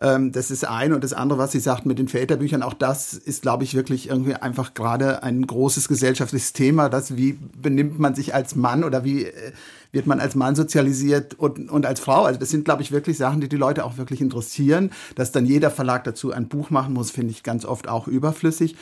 Ähm, 0.03 0.33
das 0.33 0.51
ist 0.51 0.67
eine 0.67 0.95
und 0.95 1.03
das 1.03 1.13
andere, 1.13 1.39
was 1.39 1.53
Sie 1.53 1.61
sagt 1.61 1.85
mit 1.85 1.97
den 1.97 2.09
Väterbüchern, 2.09 2.61
auch 2.61 2.73
das 2.73 3.13
ist, 3.13 3.41
glaube 3.41 3.63
ich, 3.63 3.73
wirklich 3.73 4.09
irgendwie 4.09 4.35
einfach 4.35 4.73
gerade 4.73 5.23
ein 5.23 5.47
großes 5.47 5.87
gesellschaftliches 5.87 6.51
Thema, 6.51 6.89
das 6.89 7.15
wie 7.15 7.39
benimmt 7.59 7.99
man 7.99 8.13
sich 8.13 8.35
als 8.35 8.55
Mann 8.55 8.83
oder 8.83 9.05
wie 9.05 9.23
äh, 9.25 9.53
wird 9.93 10.07
man 10.07 10.19
als 10.19 10.35
Mann 10.35 10.55
sozialisiert 10.55 11.35
und, 11.39 11.69
und 11.69 11.85
als 11.85 11.99
Frau. 11.99 12.23
Also 12.23 12.39
das 12.39 12.49
sind, 12.49 12.65
glaube 12.65 12.81
ich, 12.81 12.91
wirklich 12.91 13.17
Sachen, 13.17 13.39
die 13.41 13.47
die 13.47 13.57
Leute 13.57 13.85
auch 13.85 13.97
wirklich 13.97 14.21
interessieren. 14.21 14.91
Dass 15.15 15.31
dann 15.31 15.45
jeder 15.45 15.69
Verlag 15.69 16.03
dazu 16.03 16.31
ein 16.31 16.47
Buch 16.47 16.71
machen 16.71 16.93
muss, 16.93 17.11
finde 17.11 17.31
ich 17.31 17.43
ganz 17.43 17.63
oft 17.63 17.87
auch 17.87 18.07
überflüssig. 18.07 18.75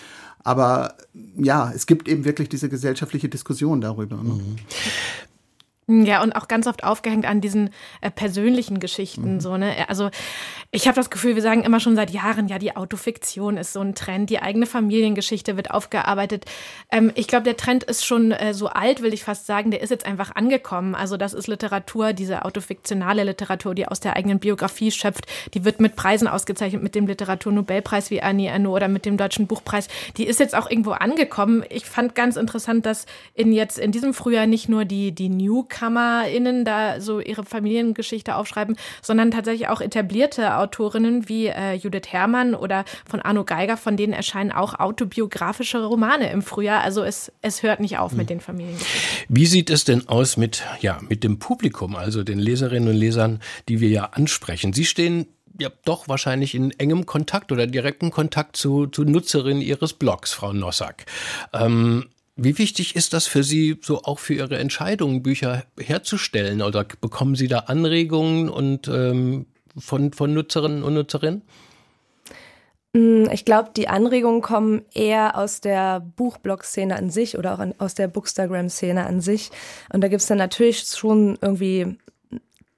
Aber 0.44 0.96
ja, 1.36 1.72
es 1.76 1.86
gibt 1.86 2.08
eben 2.08 2.24
wirklich 2.24 2.48
diese 2.48 2.70
gesellschaftliche 2.70 3.28
Diskussion 3.28 3.82
darüber. 3.82 4.16
Ne? 4.16 4.36
Mhm. 4.36 4.56
Ja, 5.92 6.24
und 6.24 6.34
auch 6.34 6.48
ganz 6.48 6.68
oft 6.68 6.84
aufgehängt 6.86 7.26
an 7.26 7.42
diesen 7.42 7.70
äh, 8.00 8.10
persönlichen 8.10 8.80
Geschichten. 8.80 9.36
Mhm. 9.36 9.40
So, 9.42 9.58
ne? 9.58 9.76
Also 9.90 10.10
ich 10.72 10.88
habe 10.88 10.96
das 10.96 11.10
Gefühl, 11.10 11.36
wir 11.36 11.42
sagen 11.42 11.64
immer 11.64 11.82
schon 11.82 11.98
seit 11.98 12.12
Jahren, 12.12 12.48
ja, 12.48 12.58
die 12.58 12.78
Autofiktion 12.78 13.58
ist 13.58 13.74
so 13.74 13.82
ein 13.82 13.94
Trend, 13.94 14.30
die 14.30 14.42
eigene 14.42 14.66
Familiengeschichte 14.66 15.58
wird 15.58 15.72
aufgearbeitet. 15.72 16.46
Ähm, 16.92 17.12
ich 17.16 17.28
glaube, 17.28 17.44
der 17.44 17.58
Trend 17.58 17.84
ist 17.84 18.06
schon 18.06 18.32
äh, 18.32 18.54
so 18.54 18.68
alt, 18.68 19.02
will 19.02 19.14
ich 19.14 19.26
fast 19.26 19.46
sagen, 19.46 19.70
der 19.70 19.82
ist 19.82 19.90
jetzt 19.90 20.06
einfach 20.06 20.34
angekommen. 20.34 20.96
Also 20.96 21.18
das 21.18 21.34
ist 21.34 21.48
Literatur, 21.48 22.14
diese 22.14 22.46
autofiktionale 22.46 23.26
Literatur, 23.26 23.76
die 23.76 23.86
aus 23.86 24.00
der 24.00 24.16
eigenen 24.16 24.40
Biografie 24.40 24.92
schöpft, 24.92 25.26
die 25.54 25.66
wird 25.66 25.82
mit 25.82 25.98
Preisen 25.98 26.30
ausgezeichnet, 26.30 26.82
mit 26.82 26.96
dem 26.96 27.06
Literaturnobelpreis 27.06 28.10
wie 28.10 28.22
Annie 28.22 28.50
Ernaux 28.50 28.78
oder 28.78 28.88
mit 28.88 29.06
dem 29.06 29.18
Deutschen 29.18 29.48
Buchpreis. 29.48 29.90
Die 30.16 30.26
ist 30.26 30.40
jetzt 30.40 30.56
auch 30.56 30.70
irgendwo 30.70 30.92
angekommen. 30.92 31.66
Ich 31.70 31.86
fand 31.86 32.16
ganz 32.16 32.38
interessant, 32.38 32.86
dass 32.86 33.06
in 33.34 33.52
jetzt 33.52 33.78
in 33.78 33.92
diesem 33.92 34.14
Frühjahr 34.14 34.48
nicht 34.48 34.70
nur 34.70 34.86
die, 34.86 35.12
die 35.12 35.30
NewcomerInnen 35.82 36.66
da 36.66 37.02
so 37.02 37.20
ihre 37.20 37.44
Familiengeschichte 37.44 38.36
aufschreiben, 38.36 38.76
sondern 39.02 39.32
tatsächlich 39.32 39.68
auch 39.68 39.82
etablierte 39.82 40.58
Autorinnen 40.58 41.28
wie 41.28 41.48
äh, 41.48 41.74
Judith 41.74 42.08
Herrmann 42.10 42.56
oder 42.56 42.86
von 43.10 43.22
Arno 43.22 43.44
Geiger, 43.44 43.78
von 43.78 43.98
denen 43.98 44.14
erscheinen 44.14 44.52
auch 44.52 44.80
autobiografische 44.80 45.84
Romane 45.84 46.32
im 46.32 46.42
Frühjahr. 46.42 46.82
Also 46.82 47.04
es, 47.04 47.32
es 47.42 47.64
hört 47.64 47.80
nicht 47.80 47.98
auf 47.98 48.14
mit 48.14 48.30
den 48.30 48.40
Familiengeschichten. 48.40 49.26
Wie 49.30 49.46
sieht 49.46 49.70
es 49.70 49.84
denn 49.84 50.08
aus 50.08 50.38
mit, 50.38 50.64
ja, 50.82 51.00
mit 51.08 51.24
dem 51.24 51.40
Publikum, 51.40 51.96
also 51.96 52.24
den 52.24 52.40
Leserinnen 52.40 52.90
und 52.90 52.96
Lesern, 52.96 53.40
die 53.68 53.80
wir 53.80 53.90
ja 53.90 54.06
ansprechen? 54.06 54.74
Sie 54.74 54.86
stehen 54.86 55.28
ja 55.60 55.70
doch 55.86 56.08
wahrscheinlich 56.08 56.56
in 56.56 56.72
engem 56.80 57.06
Kontakt 57.06 57.52
oder 57.52 57.68
direkten 57.68 58.10
Kontakt 58.10 58.56
zu, 58.56 58.88
zu 58.88 59.04
Nutzerinnen 59.04 59.62
Ihres 59.62 59.94
Blogs, 59.94 60.34
Frau 60.34 60.54
Nossack. 60.54 61.06
Ähm, 61.54 62.08
wie 62.36 62.58
wichtig 62.58 62.96
ist 62.96 63.14
das 63.14 63.28
für 63.28 63.44
Sie, 63.44 63.78
so 63.82 64.04
auch 64.04 64.20
für 64.20 64.34
Ihre 64.34 64.58
Entscheidungen, 64.58 65.22
Bücher 65.22 65.64
herzustellen? 65.80 66.62
Oder 66.62 66.86
bekommen 67.00 67.36
Sie 67.36 67.48
da 67.48 67.60
Anregungen 67.60 68.50
und 68.50 68.88
ähm, 68.88 69.46
von, 69.78 70.14
von 70.14 70.34
Nutzerinnen 70.34 70.84
und 70.84 70.94
Nutzerinnen? 70.94 71.42
Mm, 72.94 73.26
ich 73.32 73.46
glaube, 73.46 73.72
die 73.76 73.88
Anregungen 73.88 74.42
kommen 74.42 74.84
eher 74.94 75.38
aus 75.38 75.62
der 75.62 76.00
Buchblog-Szene 76.00 76.96
an 76.96 77.10
sich 77.10 77.38
oder 77.38 77.54
auch 77.54 77.66
aus 77.78 77.96
der 77.96 78.08
Bookstagram-Szene 78.08 79.06
an 79.06 79.22
sich. 79.22 79.52
Und 79.94 80.02
da 80.02 80.08
gibt 80.08 80.22
es 80.22 80.28
dann 80.28 80.38
natürlich 80.38 80.84
schon 80.84 81.38
irgendwie 81.42 81.98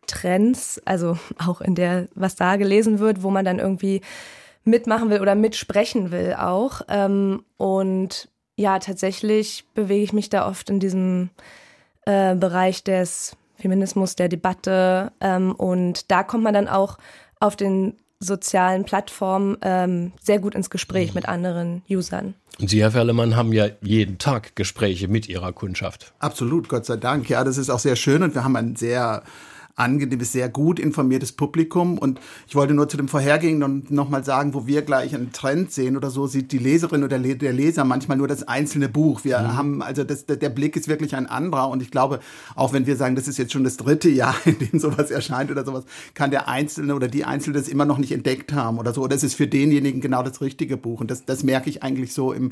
Trends, 0.07 0.81
also 0.85 1.17
auch 1.37 1.61
in 1.61 1.75
der, 1.75 2.07
was 2.15 2.35
da 2.35 2.55
gelesen 2.55 2.99
wird, 2.99 3.23
wo 3.23 3.29
man 3.29 3.45
dann 3.45 3.59
irgendwie 3.59 4.01
mitmachen 4.65 5.09
will 5.09 5.19
oder 5.19 5.35
mitsprechen 5.35 6.11
will 6.11 6.35
auch. 6.37 6.81
Ähm, 6.87 7.43
und 7.57 8.29
ja, 8.55 8.79
tatsächlich 8.79 9.65
bewege 9.73 10.03
ich 10.03 10.13
mich 10.13 10.29
da 10.29 10.47
oft 10.47 10.69
in 10.69 10.79
diesem 10.79 11.29
äh, 12.05 12.35
Bereich 12.35 12.83
des 12.83 13.35
Feminismus, 13.55 14.15
der 14.15 14.29
Debatte. 14.29 15.11
Ähm, 15.21 15.53
und 15.53 16.11
da 16.11 16.23
kommt 16.23 16.43
man 16.43 16.53
dann 16.53 16.67
auch 16.67 16.97
auf 17.39 17.55
den 17.55 17.97
sozialen 18.19 18.85
Plattformen 18.85 19.57
ähm, 19.61 20.13
sehr 20.21 20.39
gut 20.39 20.55
ins 20.55 20.69
Gespräch 20.69 21.09
mhm. 21.09 21.15
mit 21.15 21.27
anderen 21.27 21.81
Usern. 21.89 22.35
Und 22.59 22.69
Sie, 22.69 22.81
Herr 22.81 22.91
Ferlemann, 22.91 23.35
haben 23.35 23.51
ja 23.51 23.67
jeden 23.81 24.17
Tag 24.19 24.55
Gespräche 24.55 25.07
mit 25.07 25.27
Ihrer 25.27 25.53
Kundschaft. 25.53 26.13
Absolut, 26.19 26.69
Gott 26.69 26.85
sei 26.85 26.97
Dank. 26.97 27.29
Ja, 27.29 27.43
das 27.43 27.57
ist 27.57 27.69
auch 27.69 27.79
sehr 27.79 27.95
schön 27.95 28.21
und 28.23 28.35
wir 28.35 28.43
haben 28.43 28.55
ein 28.55 28.75
sehr 28.75 29.23
angenehmes, 29.75 30.31
sehr 30.31 30.49
gut 30.49 30.79
informiertes 30.79 31.31
Publikum. 31.31 31.97
Und 31.97 32.19
ich 32.47 32.55
wollte 32.55 32.73
nur 32.73 32.87
zu 32.87 32.97
dem 32.97 33.07
vorhergehenden 33.07 33.85
noch 33.89 34.09
mal 34.09 34.23
sagen, 34.23 34.53
wo 34.53 34.67
wir 34.67 34.83
gleich 34.83 35.15
einen 35.15 35.31
Trend 35.31 35.71
sehen 35.71 35.97
oder 35.97 36.11
so, 36.11 36.27
sieht 36.27 36.51
die 36.51 36.59
Leserin 36.59 37.03
oder 37.03 37.17
der 37.17 37.53
Leser 37.53 37.83
manchmal 37.83 38.17
nur 38.17 38.27
das 38.27 38.43
einzelne 38.43 38.87
Buch. 38.87 39.23
Wir 39.23 39.39
mhm. 39.39 39.57
haben, 39.57 39.81
also 39.81 40.03
das, 40.03 40.25
der 40.25 40.49
Blick 40.49 40.75
ist 40.75 40.87
wirklich 40.87 41.15
ein 41.15 41.25
anderer. 41.25 41.69
Und 41.69 41.81
ich 41.81 41.89
glaube, 41.89 42.19
auch 42.55 42.73
wenn 42.73 42.85
wir 42.85 42.95
sagen, 42.95 43.15
das 43.15 43.27
ist 43.27 43.37
jetzt 43.37 43.51
schon 43.51 43.63
das 43.63 43.77
dritte 43.77 44.09
Jahr, 44.09 44.35
in 44.45 44.59
dem 44.59 44.79
sowas 44.79 45.09
erscheint 45.09 45.49
oder 45.49 45.65
sowas, 45.65 45.85
kann 46.13 46.29
der 46.29 46.47
Einzelne 46.47 46.93
oder 46.93 47.07
die 47.07 47.25
Einzelne 47.25 47.57
das 47.57 47.67
immer 47.67 47.85
noch 47.85 47.97
nicht 47.97 48.11
entdeckt 48.11 48.53
haben 48.53 48.77
oder 48.77 48.93
so. 48.93 49.01
Oder 49.01 49.15
es 49.15 49.23
ist 49.23 49.33
für 49.33 49.47
denjenigen 49.47 50.01
genau 50.01 50.21
das 50.21 50.41
richtige 50.41 50.77
Buch. 50.77 51.01
Und 51.01 51.09
das, 51.09 51.25
das 51.25 51.43
merke 51.43 51.69
ich 51.69 51.81
eigentlich 51.81 52.13
so 52.13 52.31
im, 52.31 52.51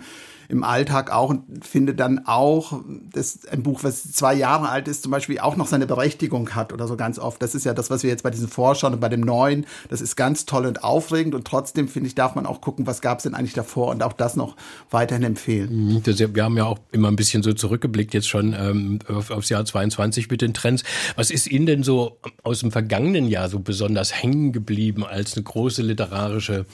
im 0.49 0.63
Alltag 0.63 1.11
auch 1.11 1.29
und 1.29 1.65
finde 1.65 1.93
dann 1.95 2.25
auch, 2.25 2.81
dass 3.13 3.45
ein 3.47 3.63
Buch, 3.63 3.83
was 3.83 4.11
zwei 4.11 4.33
Jahre 4.33 4.69
alt 4.69 4.87
ist, 4.87 5.03
zum 5.03 5.11
Beispiel 5.11 5.39
auch 5.39 5.55
noch 5.55 5.67
seine 5.67 5.85
Berechtigung 5.85 6.49
hat 6.55 6.73
oder 6.73 6.87
so 6.87 6.97
ganz 6.97 7.10
oft. 7.19 7.41
Das 7.41 7.55
ist 7.55 7.65
ja 7.65 7.73
das, 7.73 7.89
was 7.89 8.03
wir 8.03 8.09
jetzt 8.09 8.23
bei 8.23 8.29
diesen 8.29 8.47
Forschern 8.47 8.93
und 8.93 8.99
bei 8.99 9.09
dem 9.09 9.21
Neuen, 9.21 9.65
das 9.89 10.01
ist 10.01 10.15
ganz 10.15 10.45
toll 10.45 10.65
und 10.65 10.83
aufregend 10.83 11.35
und 11.35 11.45
trotzdem, 11.45 11.87
finde 11.87 12.07
ich, 12.07 12.15
darf 12.15 12.35
man 12.35 12.45
auch 12.45 12.61
gucken, 12.61 12.87
was 12.87 13.01
gab 13.01 13.19
es 13.19 13.23
denn 13.23 13.33
eigentlich 13.33 13.53
davor 13.53 13.89
und 13.89 14.03
auch 14.03 14.13
das 14.13 14.35
noch 14.35 14.55
weiterhin 14.89 15.23
empfehlen. 15.23 16.01
Mhm, 16.03 16.35
wir 16.35 16.43
haben 16.43 16.57
ja 16.57 16.65
auch 16.65 16.79
immer 16.91 17.07
ein 17.07 17.15
bisschen 17.15 17.43
so 17.43 17.53
zurückgeblickt 17.53 18.13
jetzt 18.13 18.27
schon 18.27 18.53
ähm, 18.53 18.99
auf, 19.07 19.31
aufs 19.31 19.49
Jahr 19.49 19.65
22 19.65 20.29
mit 20.29 20.41
den 20.41 20.53
Trends. 20.53 20.83
Was 21.15 21.31
ist 21.31 21.47
Ihnen 21.47 21.65
denn 21.65 21.83
so 21.83 22.17
aus 22.43 22.59
dem 22.59 22.71
vergangenen 22.71 23.27
Jahr 23.27 23.49
so 23.49 23.59
besonders 23.59 24.21
hängen 24.21 24.51
geblieben 24.51 25.05
als 25.05 25.35
eine 25.35 25.43
große 25.43 25.81
literarische 25.81 26.65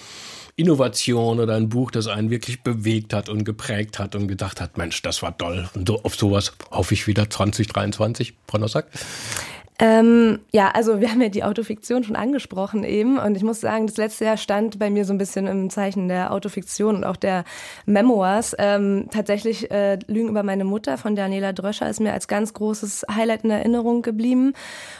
Innovation 0.60 1.40
oder 1.40 1.56
ein 1.56 1.70
Buch, 1.70 1.92
das 1.92 2.08
einen 2.08 2.32
wirklich 2.32 2.64
bewegt 2.64 3.14
hat 3.14 3.30
und 3.30 3.44
geprägt 3.44 4.00
hat 4.00 4.16
und 4.16 4.28
gedacht 4.28 4.60
hat, 4.60 4.76
Mensch, 4.76 5.04
das 5.04 5.22
war 5.22 5.38
toll. 5.38 5.70
Und 5.76 5.88
so, 5.88 6.02
auf 6.02 6.16
sowas 6.16 6.54
hoffe 6.72 6.96
ich 6.96 7.06
wieder 7.06 7.30
2023, 7.30 8.34
Frau 8.48 8.58
Nossack. 8.58 8.88
Ähm, 9.80 10.40
ja, 10.52 10.72
also 10.72 11.02
wir 11.02 11.12
haben 11.12 11.22
ja 11.22 11.30
die 11.30 11.44
Autofiktion 11.44 12.04
schon 12.04 12.16
angesprochen 12.16 12.84
eben 12.84 13.20
und 13.20 13.38
ich 13.38 13.44
muss 13.44 13.62
sagen, 13.62 13.86
das 13.86 13.98
letzte 13.98 14.26
Jahr 14.26 14.38
stand 14.38 14.80
bei 14.80 14.90
mir 14.90 15.06
so 15.06 15.14
ein 15.14 15.20
bisschen 15.20 15.46
im 15.46 15.70
Zeichen 15.70 16.08
der 16.08 16.34
Autofiktion 16.34 16.96
und 16.96 17.04
auch 17.04 17.16
der 17.16 17.44
Memoirs. 17.86 18.56
Ähm, 18.58 19.08
tatsächlich 19.12 19.70
äh, 19.70 20.00
Lügen 20.08 20.30
über 20.30 20.42
meine 20.42 20.64
Mutter 20.64 20.98
von 20.98 21.16
Daniela 21.16 21.54
Dröscher 21.54 21.88
ist 21.88 22.00
mir 22.00 22.14
als 22.14 22.28
ganz 22.28 22.56
großes 22.56 23.06
Highlight 23.14 23.44
in 23.44 23.52
Erinnerung 23.52 24.02
geblieben 24.02 24.54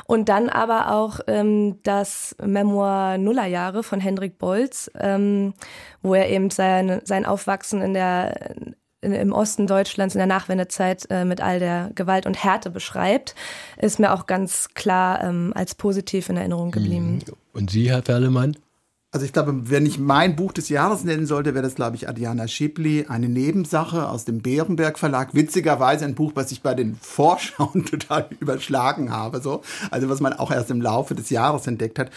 und 0.06 0.30
dann 0.30 0.48
aber 0.48 0.92
auch 0.92 1.22
ähm, 1.26 1.80
das 1.82 2.36
Memoir 2.40 3.18
Nullerjahre 3.18 3.82
von 3.82 4.00
Hendrik 4.00 4.38
Bolz, 4.38 4.92
ähm, 5.00 5.56
wo 6.04 6.14
er 6.14 6.30
eben 6.30 6.52
sein, 6.52 7.02
sein 7.04 7.26
Aufwachsen 7.26 7.82
in 7.82 7.96
der 7.96 8.76
im 9.02 9.32
Osten 9.32 9.68
Deutschlands 9.68 10.16
in 10.16 10.20
der 10.20 10.28
Nachwendezeit 10.28 11.06
äh, 11.10 11.24
mit 11.24 11.42
all 11.42 11.60
der 11.60 11.92
Gewalt 11.94 12.26
und 12.26 12.44
Härte 12.44 12.70
beschreibt, 12.70 13.36
ist 13.78 14.00
mir 14.00 14.14
auch 14.14 14.26
ganz 14.26 14.70
klar 14.74 15.24
ähm, 15.24 15.54
als 15.56 15.76
positiv 15.76 16.30
in 16.30 16.38
Erinnerung 16.38 16.72
geblieben. 16.72 17.16
Mhm. 17.16 17.34
Und 17.54 17.70
Sie, 17.70 17.90
Herr 17.90 18.02
Perlemann? 18.02 18.58
Also 19.12 19.26
ich 19.26 19.32
glaube, 19.32 19.72
wenn 19.72 19.86
ich 19.86 20.00
mein 20.00 20.36
Buch 20.36 20.52
des 20.52 20.68
Jahres 20.68 21.04
nennen 21.04 21.26
sollte, 21.26 21.54
wäre 21.54 21.64
das, 21.64 21.76
glaube 21.76 21.96
ich, 21.96 22.10
Adriana 22.10 22.48
Schibli, 22.48 23.06
eine 23.08 23.30
Nebensache 23.30 24.10
aus 24.10 24.26
dem 24.26 24.42
Bärenberg 24.42 25.00
Verlag. 25.00 25.34
Witzigerweise 25.34 26.04
ein 26.04 26.14
Buch, 26.14 26.34
was 26.36 26.52
ich 26.52 26.62
bei 26.62 26.74
den 26.74 26.96
Vorschauen 26.96 27.86
total 27.90 28.28
überschlagen 28.40 29.12
habe. 29.12 29.40
So. 29.42 29.62
Also 29.92 30.10
was 30.10 30.20
man 30.20 30.34
auch 30.34 30.52
erst 30.52 30.72
im 30.72 30.82
Laufe 30.82 31.16
des 31.16 31.30
Jahres 31.30 31.68
entdeckt 31.68 32.00
hat 32.00 32.12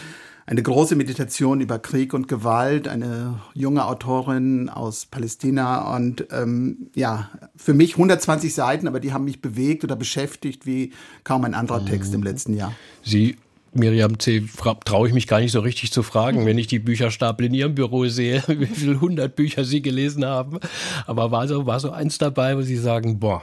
eine 0.51 0.63
große 0.63 0.97
Meditation 0.97 1.61
über 1.61 1.79
Krieg 1.79 2.13
und 2.13 2.27
Gewalt, 2.27 2.89
eine 2.89 3.39
junge 3.53 3.85
Autorin 3.85 4.67
aus 4.67 5.05
Palästina 5.05 5.95
und 5.95 6.27
ähm, 6.29 6.89
ja, 6.93 7.29
für 7.55 7.73
mich 7.73 7.93
120 7.93 8.53
Seiten, 8.53 8.85
aber 8.85 8.99
die 8.99 9.13
haben 9.13 9.23
mich 9.23 9.41
bewegt 9.41 9.85
oder 9.85 9.95
beschäftigt 9.95 10.65
wie 10.65 10.91
kaum 11.23 11.45
ein 11.45 11.53
anderer 11.53 11.85
Text 11.85 12.13
im 12.13 12.21
letzten 12.21 12.53
Jahr. 12.53 12.73
Sie 13.01 13.37
Miriam 13.73 14.19
C. 14.19 14.43
traue 14.83 15.07
ich 15.07 15.13
mich 15.13 15.25
gar 15.25 15.39
nicht 15.39 15.53
so 15.53 15.61
richtig 15.61 15.93
zu 15.93 16.03
fragen, 16.03 16.45
wenn 16.45 16.57
ich 16.57 16.67
die 16.67 16.79
Bücherstapel 16.79 17.45
in 17.45 17.53
Ihrem 17.53 17.73
Büro 17.73 18.05
sehe, 18.07 18.43
wie 18.47 18.65
viele 18.65 18.99
hundert 18.99 19.37
Bücher 19.37 19.63
Sie 19.63 19.81
gelesen 19.81 20.25
haben. 20.25 20.59
Aber 21.07 21.31
war 21.31 21.47
so, 21.47 21.65
war 21.65 21.79
so 21.79 21.91
eins 21.91 22.17
dabei, 22.17 22.57
wo 22.57 22.61
Sie 22.61 22.75
sagen, 22.75 23.19
boah, 23.19 23.41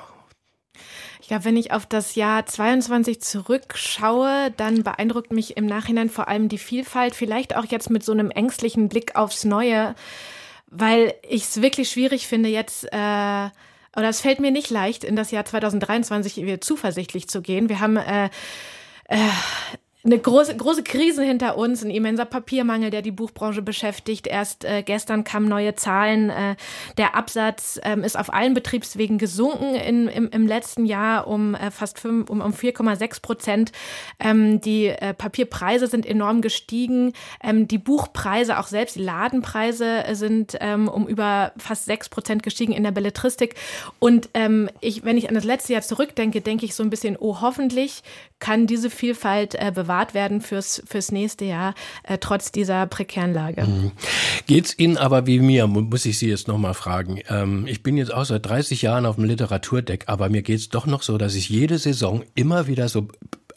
glaube, 1.28 1.44
wenn 1.44 1.56
ich 1.56 1.72
auf 1.72 1.86
das 1.86 2.14
Jahr 2.14 2.44
22 2.44 3.20
zurückschaue, 3.20 4.52
dann 4.56 4.82
beeindruckt 4.82 5.32
mich 5.32 5.56
im 5.56 5.66
Nachhinein 5.66 6.10
vor 6.10 6.28
allem 6.28 6.48
die 6.48 6.58
Vielfalt, 6.58 7.14
vielleicht 7.14 7.56
auch 7.56 7.64
jetzt 7.66 7.90
mit 7.90 8.04
so 8.04 8.12
einem 8.12 8.30
ängstlichen 8.30 8.88
Blick 8.88 9.16
aufs 9.16 9.44
Neue, 9.44 9.94
weil 10.66 11.14
ich 11.28 11.44
es 11.44 11.62
wirklich 11.62 11.90
schwierig 11.90 12.26
finde, 12.26 12.48
jetzt, 12.48 12.84
äh, 12.84 12.96
oder 13.96 14.08
es 14.08 14.20
fällt 14.20 14.40
mir 14.40 14.50
nicht 14.50 14.70
leicht, 14.70 15.04
in 15.04 15.16
das 15.16 15.30
Jahr 15.30 15.44
2023 15.44 16.60
zuversichtlich 16.60 17.28
zu 17.28 17.42
gehen. 17.42 17.68
Wir 17.68 17.80
haben 17.80 17.96
äh, 17.96 18.30
äh, 19.08 19.18
eine 20.08 20.18
große, 20.18 20.56
große 20.56 20.82
Krise 20.82 21.22
hinter 21.22 21.58
uns, 21.58 21.84
ein 21.84 21.90
immenser 21.90 22.24
Papiermangel, 22.24 22.90
der 22.90 23.02
die 23.02 23.10
Buchbranche 23.10 23.60
beschäftigt. 23.60 24.26
Erst 24.26 24.64
äh, 24.64 24.82
gestern 24.82 25.22
kamen 25.22 25.48
neue 25.48 25.74
Zahlen. 25.74 26.30
Äh, 26.30 26.56
der 26.96 27.14
Absatz 27.14 27.78
ähm, 27.82 28.02
ist 28.02 28.18
auf 28.18 28.32
allen 28.32 28.54
Betriebswegen 28.54 29.18
gesunken 29.18 29.74
in, 29.74 30.08
im, 30.08 30.30
im 30.30 30.46
letzten 30.46 30.86
Jahr 30.86 31.26
um 31.26 31.54
äh, 31.54 31.70
fast 31.70 31.98
fünf, 31.98 32.30
um, 32.30 32.40
um 32.40 32.52
4,6 32.52 33.20
Prozent. 33.20 33.72
Ähm, 34.18 34.62
die 34.62 34.86
äh, 34.86 35.12
Papierpreise 35.12 35.86
sind 35.86 36.06
enorm 36.06 36.40
gestiegen. 36.40 37.12
Ähm, 37.42 37.68
die 37.68 37.78
Buchpreise, 37.78 38.58
auch 38.58 38.66
selbst 38.66 38.96
die 38.96 39.02
Ladenpreise 39.02 40.04
äh, 40.06 40.14
sind 40.14 40.56
ähm, 40.60 40.88
um 40.88 41.06
über 41.06 41.52
fast 41.58 41.84
sechs 41.84 42.08
Prozent 42.08 42.42
gestiegen 42.42 42.72
in 42.72 42.82
der 42.82 42.92
Belletristik. 42.92 43.56
Und 43.98 44.30
ähm, 44.32 44.70
ich, 44.80 45.04
wenn 45.04 45.18
ich 45.18 45.28
an 45.28 45.34
das 45.34 45.44
letzte 45.44 45.74
Jahr 45.74 45.82
zurückdenke, 45.82 46.40
denke 46.40 46.64
ich 46.64 46.74
so 46.74 46.82
ein 46.82 46.88
bisschen, 46.88 47.16
oh, 47.18 47.42
hoffentlich 47.42 48.02
kann 48.38 48.66
diese 48.66 48.88
Vielfalt 48.88 49.54
äh, 49.56 49.72
bewahrt 49.98 50.14
werden 50.14 50.40
fürs, 50.40 50.82
fürs 50.86 51.12
nächste 51.12 51.44
Jahr, 51.44 51.74
äh, 52.04 52.18
trotz 52.18 52.52
dieser 52.52 52.86
prekären 52.86 53.34
Lage. 53.34 53.64
Mhm. 53.64 53.92
Geht's 54.46 54.78
Ihnen 54.78 54.96
aber 54.96 55.26
wie 55.26 55.40
mir, 55.40 55.66
muss 55.66 56.06
ich 56.06 56.18
Sie 56.18 56.28
jetzt 56.28 56.48
nochmal 56.48 56.74
fragen. 56.74 57.20
Ähm, 57.28 57.66
ich 57.66 57.82
bin 57.82 57.96
jetzt 57.96 58.12
auch 58.12 58.24
seit 58.24 58.46
30 58.46 58.82
Jahren 58.82 59.06
auf 59.06 59.16
dem 59.16 59.24
Literaturdeck, 59.24 60.04
aber 60.06 60.28
mir 60.28 60.42
geht's 60.42 60.68
doch 60.68 60.86
noch 60.86 61.02
so, 61.02 61.18
dass 61.18 61.34
ich 61.34 61.48
jede 61.48 61.78
Saison 61.78 62.22
immer 62.34 62.66
wieder 62.66 62.88
so 62.88 63.08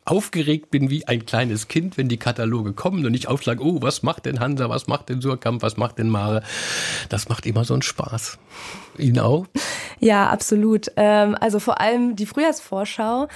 aufgeregt 0.03 0.71
bin 0.71 0.89
wie 0.89 1.07
ein 1.07 1.27
kleines 1.27 1.67
Kind, 1.67 1.95
wenn 1.97 2.09
die 2.09 2.17
Kataloge 2.17 2.73
kommen 2.73 3.05
und 3.05 3.13
ich 3.13 3.27
aufschlage, 3.27 3.63
oh, 3.63 3.81
was 3.81 4.01
macht 4.01 4.25
denn 4.25 4.39
Hansa, 4.39 4.67
was 4.67 4.87
macht 4.87 5.09
denn 5.09 5.21
Surkamp, 5.21 5.61
was 5.61 5.77
macht 5.77 5.99
denn 5.99 6.09
Mare. 6.09 6.41
Das 7.09 7.29
macht 7.29 7.45
immer 7.45 7.65
so 7.65 7.75
einen 7.75 7.83
Spaß. 7.83 8.39
Ihnen 8.97 9.19
auch? 9.19 9.45
Ja, 9.99 10.29
absolut. 10.29 10.91
Ähm, 10.95 11.37
also 11.39 11.59
vor 11.59 11.79
allem 11.79 12.15
die 12.15 12.25
Frühjahrsvorschau 12.25 13.27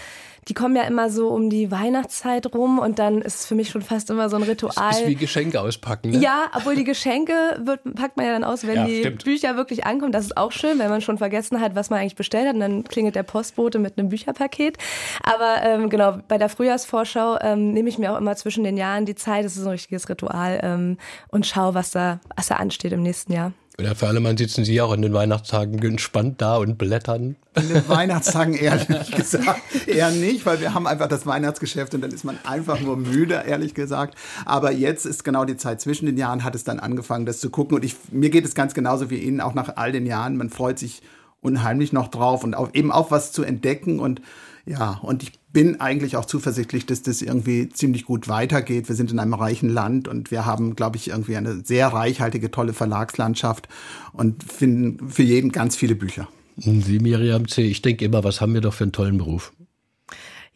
die 0.48 0.54
kommen 0.54 0.76
ja 0.76 0.84
immer 0.84 1.10
so 1.10 1.30
um 1.30 1.50
die 1.50 1.72
Weihnachtszeit 1.72 2.54
rum 2.54 2.78
und 2.78 3.00
dann 3.00 3.22
ist 3.22 3.42
es 3.42 3.46
für 3.48 3.56
mich 3.56 3.70
schon 3.70 3.82
fast 3.82 4.12
immer 4.12 4.30
so 4.30 4.36
ein 4.36 4.44
Ritual. 4.44 4.74
Das 4.90 5.02
ist 5.02 5.08
wie 5.08 5.16
Geschenke 5.16 5.60
auspacken. 5.60 6.12
Ne? 6.12 6.20
Ja, 6.20 6.52
obwohl 6.56 6.76
die 6.76 6.84
Geschenke 6.84 7.34
wird, 7.64 7.82
packt 7.96 8.18
man 8.18 8.28
ja 8.28 8.34
dann 8.34 8.44
aus, 8.44 8.66
wenn 8.68 8.76
ja, 8.76 8.86
die 8.86 9.00
stimmt. 9.00 9.24
Bücher 9.24 9.58
wirklich 9.58 9.86
ankommen. 9.86 10.12
Das 10.12 10.26
ist 10.26 10.38
auch 10.38 10.52
schön, 10.52 10.78
wenn 10.78 10.90
man 10.90 11.02
schon 11.02 11.18
vergessen 11.18 11.62
hat, 11.62 11.74
was 11.74 11.90
man 11.90 12.00
eigentlich 12.00 12.16
bestellt 12.16 12.48
hat 12.48 12.54
und 12.54 12.60
dann 12.60 12.84
klingelt 12.84 13.16
der 13.16 13.24
Postbote 13.24 13.80
mit 13.80 13.98
einem 13.98 14.10
Bücherpaket. 14.10 14.78
Aber 15.24 15.64
ähm, 15.64 15.90
genau, 15.90 16.20
bei 16.28 16.38
der 16.38 16.50
Frühjahrsvorschau 16.50 17.40
ähm, 17.42 17.72
nehme 17.72 17.90
ich 17.90 17.98
mir 17.98 18.14
auch 18.14 18.18
immer 18.18 18.36
zwischen 18.36 18.64
den 18.64 18.78
Jahren 18.78 19.06
die 19.06 19.16
Zeit, 19.16 19.46
das 19.46 19.58
ist 19.58 19.64
ein 19.64 19.72
richtiges 19.72 20.08
Ritual 20.10 20.60
ähm, 20.62 20.98
und 21.30 21.48
schaue, 21.48 21.74
was 21.74 21.90
da, 21.90 22.20
was 22.36 22.48
da 22.48 22.56
ansteht 22.56 22.94
im 22.94 23.02
nächsten 23.02 23.34
Jahr. 23.34 23.52
Oder 23.78 23.94
für 23.94 24.08
alle 24.08 24.22
Mann 24.22 24.38
sitzen 24.38 24.64
Sie 24.64 24.80
auch 24.80 24.94
in 24.94 25.02
den 25.02 25.14
Weihnachtstagen 25.14 25.82
entspannt 25.84 26.42
da 26.42 26.58
und 26.58 26.78
blättern? 26.78 27.36
In 27.56 27.68
den 27.68 27.88
Weihnachtstagen 27.90 28.54
ehrlich 28.54 29.12
gesagt 29.16 29.62
eher 29.86 30.12
nicht, 30.12 30.46
weil 30.46 30.62
wir 30.62 30.74
haben 30.74 30.88
einfach 30.88 31.08
das 31.08 31.26
Weihnachtsgeschäft 31.26 31.94
und 31.94 32.02
dann 32.02 32.12
ist 32.12 32.24
man 32.24 32.38
einfach 32.46 32.80
nur 32.80 32.96
müde, 32.96 33.44
ehrlich 33.46 33.74
gesagt. 33.74 34.16
Aber 34.46 34.72
jetzt 34.72 35.06
ist 35.06 35.26
genau 35.26 35.44
die 35.44 35.58
Zeit 35.58 35.82
zwischen 35.82 36.06
den 36.06 36.18
Jahren, 36.18 36.46
hat 36.46 36.56
es 36.56 36.64
dann 36.64 36.80
angefangen, 36.80 37.26
das 37.26 37.40
zu 37.40 37.50
gucken. 37.50 37.76
Und 37.76 37.84
ich, 37.84 37.96
mir 38.12 38.30
geht 38.30 38.46
es 38.46 38.56
ganz 38.56 38.74
genauso 38.74 39.10
wie 39.10 39.18
Ihnen, 39.18 39.42
auch 39.42 39.54
nach 39.54 39.76
all 39.76 39.92
den 39.92 40.06
Jahren. 40.06 40.38
Man 40.38 40.50
freut 40.50 40.80
sich 40.80 41.02
unheimlich 41.42 41.92
noch 41.92 42.08
drauf 42.08 42.44
und 42.44 42.56
auch, 42.56 42.70
eben 42.74 42.92
auch 42.92 43.12
was 43.12 43.34
zu 43.34 43.44
entdecken 43.44 44.00
und 44.00 44.22
ja, 44.66 45.00
und 45.04 45.22
ich 45.24 45.34
bin 45.54 45.80
eigentlich 45.80 46.18
auch 46.18 46.26
zuversichtlich, 46.26 46.86
dass 46.86 47.04
das 47.04 47.22
irgendwie 47.22 47.70
ziemlich 47.70 48.06
gut 48.06 48.28
weitergeht. 48.28 48.90
Wir 48.90 48.96
sind 48.96 49.12
in 49.12 49.20
einem 49.20 49.36
reichen 49.36 49.70
Land 49.70 50.08
und 50.08 50.32
wir 50.32 50.46
haben, 50.46 50.76
glaube 50.76 50.98
ich, 50.98 51.10
irgendwie 51.10 51.38
eine 51.38 51.64
sehr 51.64 51.88
reichhaltige, 51.88 52.50
tolle 52.52 52.74
Verlagslandschaft 52.74 53.70
und 54.12 54.44
finden 54.44 55.10
für 55.10 55.24
jeden 55.24 55.52
ganz 55.52 55.76
viele 55.76 55.96
Bücher. 55.96 56.28
Sie, 56.58 57.00
Miriam 57.00 57.48
C., 57.48 57.64
ich 57.64 57.82
denke 57.82 58.06
immer, 58.06 58.24
was 58.24 58.42
haben 58.42 58.54
wir 58.54 58.62
doch 58.62 58.74
für 58.74 58.86
einen 58.86 58.92
tollen 58.92 59.18
Beruf? 59.18 59.54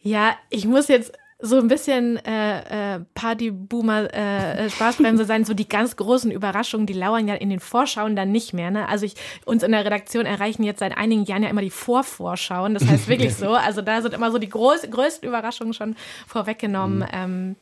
Ja, 0.02 0.34
ich 0.48 0.66
muss 0.66 0.88
jetzt 0.88 1.12
so 1.42 1.58
ein 1.58 1.68
bisschen 1.68 2.16
äh, 2.24 2.96
äh, 2.96 3.00
Partyboomer 3.14 4.12
äh, 4.12 4.66
äh, 4.66 4.70
Spaßbremse 4.70 5.24
sein, 5.26 5.44
so 5.44 5.54
die 5.54 5.68
ganz 5.68 5.96
großen 5.96 6.30
Überraschungen, 6.30 6.86
die 6.86 6.92
lauern 6.92 7.28
ja 7.28 7.34
in 7.34 7.50
den 7.50 7.60
Vorschauen 7.60 8.16
dann 8.16 8.32
nicht 8.32 8.52
mehr. 8.52 8.70
Ne? 8.70 8.88
Also 8.88 9.06
ich, 9.06 9.14
uns 9.44 9.62
in 9.62 9.72
der 9.72 9.84
Redaktion 9.84 10.26
erreichen 10.26 10.62
jetzt 10.62 10.80
seit 10.80 10.96
einigen 10.96 11.24
Jahren 11.24 11.42
ja 11.42 11.48
immer 11.48 11.62
die 11.62 11.70
Vorvorschauen. 11.70 12.74
Das 12.74 12.86
heißt 12.86 13.08
wirklich 13.08 13.34
so. 13.36 13.50
Also 13.52 13.82
da 13.82 14.02
sind 14.02 14.14
immer 14.14 14.30
so 14.30 14.38
die 14.38 14.48
groß, 14.48 14.90
größten 14.90 15.28
Überraschungen 15.28 15.72
schon 15.72 15.96
vorweggenommen. 16.26 16.98
Mhm. 16.98 17.06
Ähm, 17.12 17.56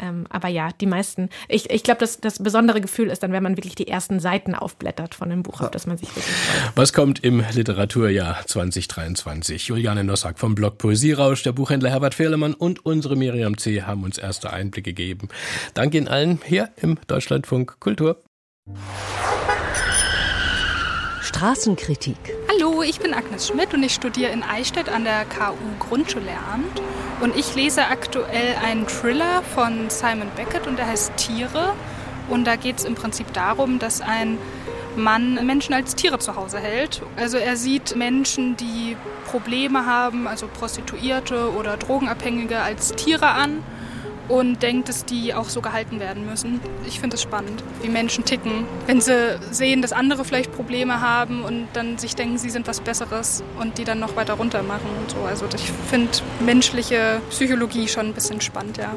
ähm, 0.00 0.26
aber 0.28 0.48
ja, 0.48 0.70
die 0.80 0.86
meisten. 0.86 1.28
Ich, 1.48 1.70
ich 1.70 1.82
glaube, 1.82 2.00
das, 2.00 2.20
das 2.20 2.42
besondere 2.42 2.80
Gefühl 2.80 3.08
ist 3.08 3.22
dann, 3.22 3.32
wenn 3.32 3.42
man 3.42 3.56
wirklich 3.56 3.74
die 3.74 3.88
ersten 3.88 4.20
Seiten 4.20 4.54
aufblättert 4.54 5.14
von 5.14 5.30
dem 5.30 5.42
Buch, 5.42 5.60
auf 5.60 5.70
das 5.70 5.86
man 5.86 5.98
sich 5.98 6.08
wirklich 6.08 6.24
freut. 6.24 6.72
Was 6.74 6.92
kommt 6.92 7.22
im 7.22 7.44
Literaturjahr 7.52 8.46
2023? 8.46 9.68
Juliane 9.68 10.04
Nossack 10.04 10.38
vom 10.38 10.54
Blog 10.54 10.78
Poesierausch, 10.78 11.42
der 11.42 11.52
Buchhändler 11.52 11.90
Herbert 11.90 12.14
Fehlemann 12.14 12.54
und 12.54 12.84
unsere 12.84 13.16
Miriam 13.16 13.58
C. 13.58 13.82
haben 13.82 14.04
uns 14.04 14.18
erste 14.18 14.52
Einblicke 14.52 14.90
gegeben. 14.90 15.28
Danke 15.74 15.98
Ihnen 15.98 16.08
allen 16.08 16.40
hier 16.44 16.70
im 16.80 16.98
Deutschlandfunk 17.06 17.78
Kultur. 17.80 18.22
Straßenkritik. 21.30 22.16
Hallo, 22.48 22.82
ich 22.82 22.98
bin 22.98 23.14
Agnes 23.14 23.46
Schmidt 23.46 23.72
und 23.72 23.84
ich 23.84 23.94
studiere 23.94 24.32
in 24.32 24.42
Eichstätt 24.42 24.88
an 24.88 25.04
der 25.04 25.24
KU 25.24 25.54
Grundschullehramt. 25.78 26.82
Und 27.20 27.36
ich 27.36 27.54
lese 27.54 27.86
aktuell 27.86 28.56
einen 28.64 28.84
Thriller 28.88 29.44
von 29.54 29.88
Simon 29.90 30.28
Beckett 30.34 30.66
und 30.66 30.76
der 30.76 30.88
heißt 30.88 31.16
Tiere. 31.16 31.72
Und 32.28 32.46
da 32.48 32.56
geht 32.56 32.78
es 32.78 32.84
im 32.84 32.96
Prinzip 32.96 33.32
darum, 33.32 33.78
dass 33.78 34.00
ein 34.00 34.38
Mann 34.96 35.46
Menschen 35.46 35.72
als 35.72 35.94
Tiere 35.94 36.18
zu 36.18 36.34
Hause 36.34 36.58
hält. 36.58 37.00
Also 37.16 37.38
er 37.38 37.56
sieht 37.56 37.94
Menschen, 37.94 38.56
die 38.56 38.96
Probleme 39.30 39.86
haben, 39.86 40.26
also 40.26 40.48
Prostituierte 40.48 41.52
oder 41.52 41.76
Drogenabhängige 41.76 42.58
als 42.58 42.90
Tiere 42.96 43.28
an 43.28 43.62
und 44.30 44.62
denkt, 44.62 44.88
dass 44.88 45.04
die 45.04 45.34
auch 45.34 45.48
so 45.48 45.60
gehalten 45.60 45.98
werden 45.98 46.24
müssen. 46.24 46.60
Ich 46.86 47.00
finde 47.00 47.16
es 47.16 47.22
spannend, 47.22 47.64
wie 47.82 47.88
Menschen 47.88 48.24
ticken, 48.24 48.64
wenn 48.86 49.00
sie 49.00 49.38
sehen, 49.50 49.82
dass 49.82 49.92
andere 49.92 50.24
vielleicht 50.24 50.52
Probleme 50.52 51.00
haben 51.00 51.42
und 51.42 51.66
dann 51.72 51.98
sich 51.98 52.14
denken, 52.14 52.38
sie 52.38 52.48
sind 52.48 52.68
was 52.68 52.80
Besseres 52.80 53.42
und 53.58 53.78
die 53.78 53.84
dann 53.84 53.98
noch 53.98 54.14
weiter 54.14 54.34
runter 54.34 54.62
machen 54.62 54.88
und 55.00 55.10
so. 55.10 55.18
Also 55.26 55.46
ich 55.54 55.72
finde 55.88 56.10
menschliche 56.38 57.20
Psychologie 57.30 57.88
schon 57.88 58.06
ein 58.06 58.14
bisschen 58.14 58.40
spannend, 58.40 58.76
ja. 58.76 58.94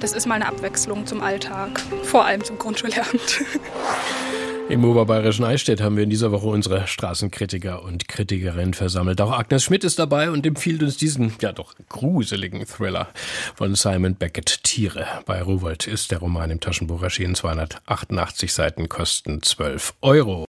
Das 0.00 0.12
ist 0.12 0.26
mal 0.26 0.36
eine 0.36 0.48
Abwechslung 0.48 1.06
zum 1.06 1.22
Alltag, 1.22 1.80
vor 2.02 2.24
allem 2.24 2.42
zum 2.42 2.58
Grundschullehramt. 2.58 3.44
Im 4.68 4.84
oberbayerischen 4.84 5.44
Eichstätt 5.44 5.80
haben 5.80 5.96
wir 5.96 6.04
in 6.04 6.10
dieser 6.10 6.32
Woche 6.32 6.46
unsere 6.46 6.86
Straßenkritiker 6.86 7.82
und 7.82 8.08
Kritikerinnen 8.08 8.74
versammelt. 8.74 9.20
Auch 9.20 9.32
Agnes 9.32 9.64
Schmidt 9.64 9.84
ist 9.84 9.98
dabei 9.98 10.30
und 10.30 10.46
empfiehlt 10.46 10.82
uns 10.82 10.96
diesen, 10.96 11.34
ja 11.40 11.52
doch, 11.52 11.74
gruseligen 11.88 12.66
Thriller 12.66 13.08
von 13.54 13.74
Simon 13.74 14.14
Beckett, 14.14 14.64
Tiere. 14.64 15.06
Bei 15.26 15.42
Rowold 15.42 15.86
ist 15.86 16.10
der 16.10 16.18
Roman 16.18 16.50
im 16.50 16.60
Taschenbuch 16.60 17.02
erschienen. 17.02 17.34
288 17.34 18.52
Seiten 18.52 18.88
kosten 18.88 19.42
12 19.42 19.94
Euro. 20.00 20.44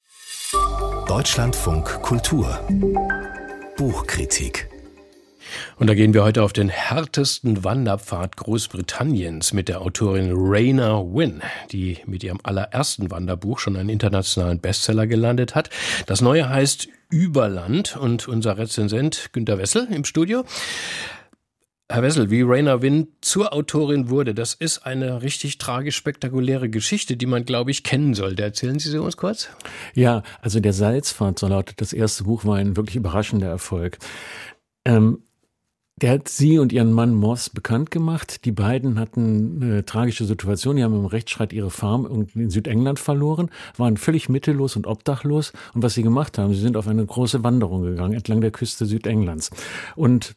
Deutschlandfunk 1.07 2.03
Kultur 2.03 2.61
Buchkritik 3.77 4.70
und 5.77 5.89
da 5.89 5.95
gehen 5.95 6.15
wir 6.15 6.25
heute 6.25 6.43
auf 6.43 6.53
den 6.53 6.69
härtesten 6.69 7.65
Wanderpfad 7.65 8.37
Großbritanniens 8.37 9.53
mit 9.53 9.69
der 9.69 9.81
Autorin 9.81 10.33
Raina 10.35 11.03
Wynn, 11.03 11.43
die 11.73 11.99
mit 12.07 12.25
ihrem 12.25 12.41
allerersten 12.43 13.11
Wanderbuch 13.11 13.59
schon 13.59 13.77
einen 13.77 13.89
internationalen 13.89 14.61
Bestseller 14.61 15.07
gelandet 15.07 15.55
hat. 15.55 15.71
Das 16.07 16.21
neue 16.21 16.49
heißt 16.49 16.89
Überland 17.11 17.97
und 17.97 18.29
unser 18.29 18.59
Rezensent 18.59 19.31
Günter 19.33 19.59
Wessel 19.59 19.89
im 19.91 20.05
Studio. 20.05 20.45
Herr 21.91 22.05
Wessel, 22.05 22.31
wie 22.31 22.43
Raina 22.43 22.83
Wynn 22.83 23.09
zur 23.21 23.53
Autorin 23.53 24.11
wurde, 24.11 24.33
das 24.33 24.55
ist 24.55 24.87
eine 24.87 25.23
richtig 25.23 25.59
tragisch 25.59 25.97
spektakuläre 25.97 26.71
Geschichte, 26.71 27.17
die 27.17 27.27
man, 27.27 27.45
glaube 27.45 27.73
ich, 27.73 27.83
kennen 27.83 28.15
sollte. 28.15 28.45
Erzählen 28.45 28.79
Sie 28.79 28.91
sie 28.91 29.03
uns 29.03 29.17
kurz? 29.17 29.49
Ja, 29.95 30.23
also 30.41 30.61
der 30.61 30.73
Salzpfad, 30.73 31.41
so 31.41 31.49
lautet 31.49 31.81
das 31.81 31.93
erste 31.93 32.25
Buch, 32.25 32.45
war 32.45 32.59
ein 32.59 32.77
wirklich 32.77 32.95
überraschender 32.95 33.49
Erfolg. 33.49 33.99
Ähm, 34.85 35.25
der 36.01 36.13
hat 36.13 36.29
sie 36.29 36.59
und 36.59 36.73
ihren 36.73 36.93
Mann 36.93 37.15
Moss 37.15 37.51
bekannt 37.51 37.91
gemacht. 37.91 38.45
Die 38.45 38.53
beiden 38.53 38.99
hatten 38.99 39.61
eine 39.63 39.85
tragische 39.85 40.25
Situation. 40.25 40.77
Die 40.77 40.85
haben 40.85 40.95
im 40.95 41.07
Rechtsstreit 41.07 41.53
ihre 41.53 41.71
Farm 41.71 42.27
in 42.35 42.51
Südengland 42.51 42.99
verloren, 42.99 43.51
waren 43.77 43.97
völlig 43.97 44.29
mittellos 44.29 44.77
und 44.77 44.87
obdachlos. 44.87 45.53
Und 45.75 45.83
was 45.83 45.95
sie 45.95 46.03
gemacht 46.03 46.39
haben, 46.39 46.55
sie 46.55 46.61
sind 46.61 46.77
auf 46.77 46.89
eine 46.89 47.05
große 47.05 47.45
Wanderung 47.45 47.83
gegangen 47.83 48.15
entlang 48.15 48.41
der 48.41 48.51
Küste 48.51 48.87
Südenglands. 48.87 49.51
Und 49.95 50.37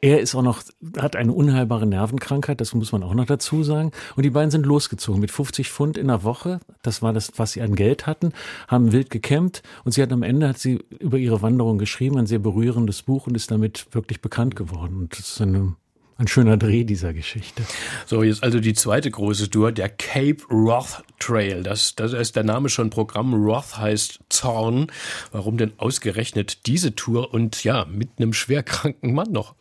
er 0.00 0.20
ist 0.20 0.34
auch 0.34 0.42
noch, 0.42 0.62
hat 0.98 1.16
eine 1.16 1.32
unheilbare 1.32 1.86
Nervenkrankheit, 1.86 2.60
das 2.60 2.74
muss 2.74 2.92
man 2.92 3.02
auch 3.02 3.14
noch 3.14 3.26
dazu 3.26 3.64
sagen. 3.64 3.90
Und 4.14 4.22
die 4.22 4.30
beiden 4.30 4.50
sind 4.50 4.64
losgezogen 4.64 5.20
mit 5.20 5.30
50 5.30 5.70
Pfund 5.70 5.96
in 5.96 6.06
der 6.06 6.22
Woche. 6.22 6.60
Das 6.82 7.02
war 7.02 7.12
das, 7.12 7.32
was 7.36 7.52
sie 7.52 7.62
an 7.62 7.74
Geld 7.74 8.06
hatten, 8.06 8.32
haben 8.68 8.92
wild 8.92 9.10
gecampt 9.10 9.62
und 9.84 9.92
sie 9.92 10.02
hat 10.02 10.12
am 10.12 10.22
Ende 10.22 10.48
hat 10.48 10.58
sie 10.58 10.80
über 11.00 11.18
ihre 11.18 11.42
Wanderung 11.42 11.78
geschrieben, 11.78 12.16
ein 12.16 12.26
sehr 12.26 12.38
berührendes 12.38 13.02
Buch 13.02 13.26
und 13.26 13.34
ist 13.34 13.50
damit 13.50 13.86
wirklich 13.92 14.20
bekannt 14.20 14.54
geworden. 14.54 14.98
Und 14.98 15.18
das 15.18 15.30
ist 15.30 15.40
eine 15.40 15.74
ein 16.18 16.26
schöner 16.26 16.56
Dreh 16.56 16.84
dieser 16.84 17.14
Geschichte. 17.14 17.62
So, 18.04 18.22
jetzt 18.22 18.42
also 18.42 18.58
die 18.58 18.74
zweite 18.74 19.10
große 19.10 19.50
Tour, 19.50 19.70
der 19.72 19.88
Cape 19.88 20.42
Roth 20.50 21.02
Trail. 21.20 21.62
Das, 21.62 21.94
das 21.94 22.12
ist 22.12 22.34
der 22.36 22.44
Name 22.44 22.68
schon 22.68 22.90
Programm. 22.90 23.34
Roth 23.34 23.78
heißt 23.78 24.18
Zorn. 24.28 24.88
Warum 25.30 25.56
denn 25.56 25.72
ausgerechnet 25.78 26.66
diese 26.66 26.94
Tour 26.94 27.32
und 27.32 27.62
ja, 27.62 27.86
mit 27.86 28.10
einem 28.18 28.32
schwerkranken 28.32 29.14
Mann 29.14 29.30
noch? 29.30 29.54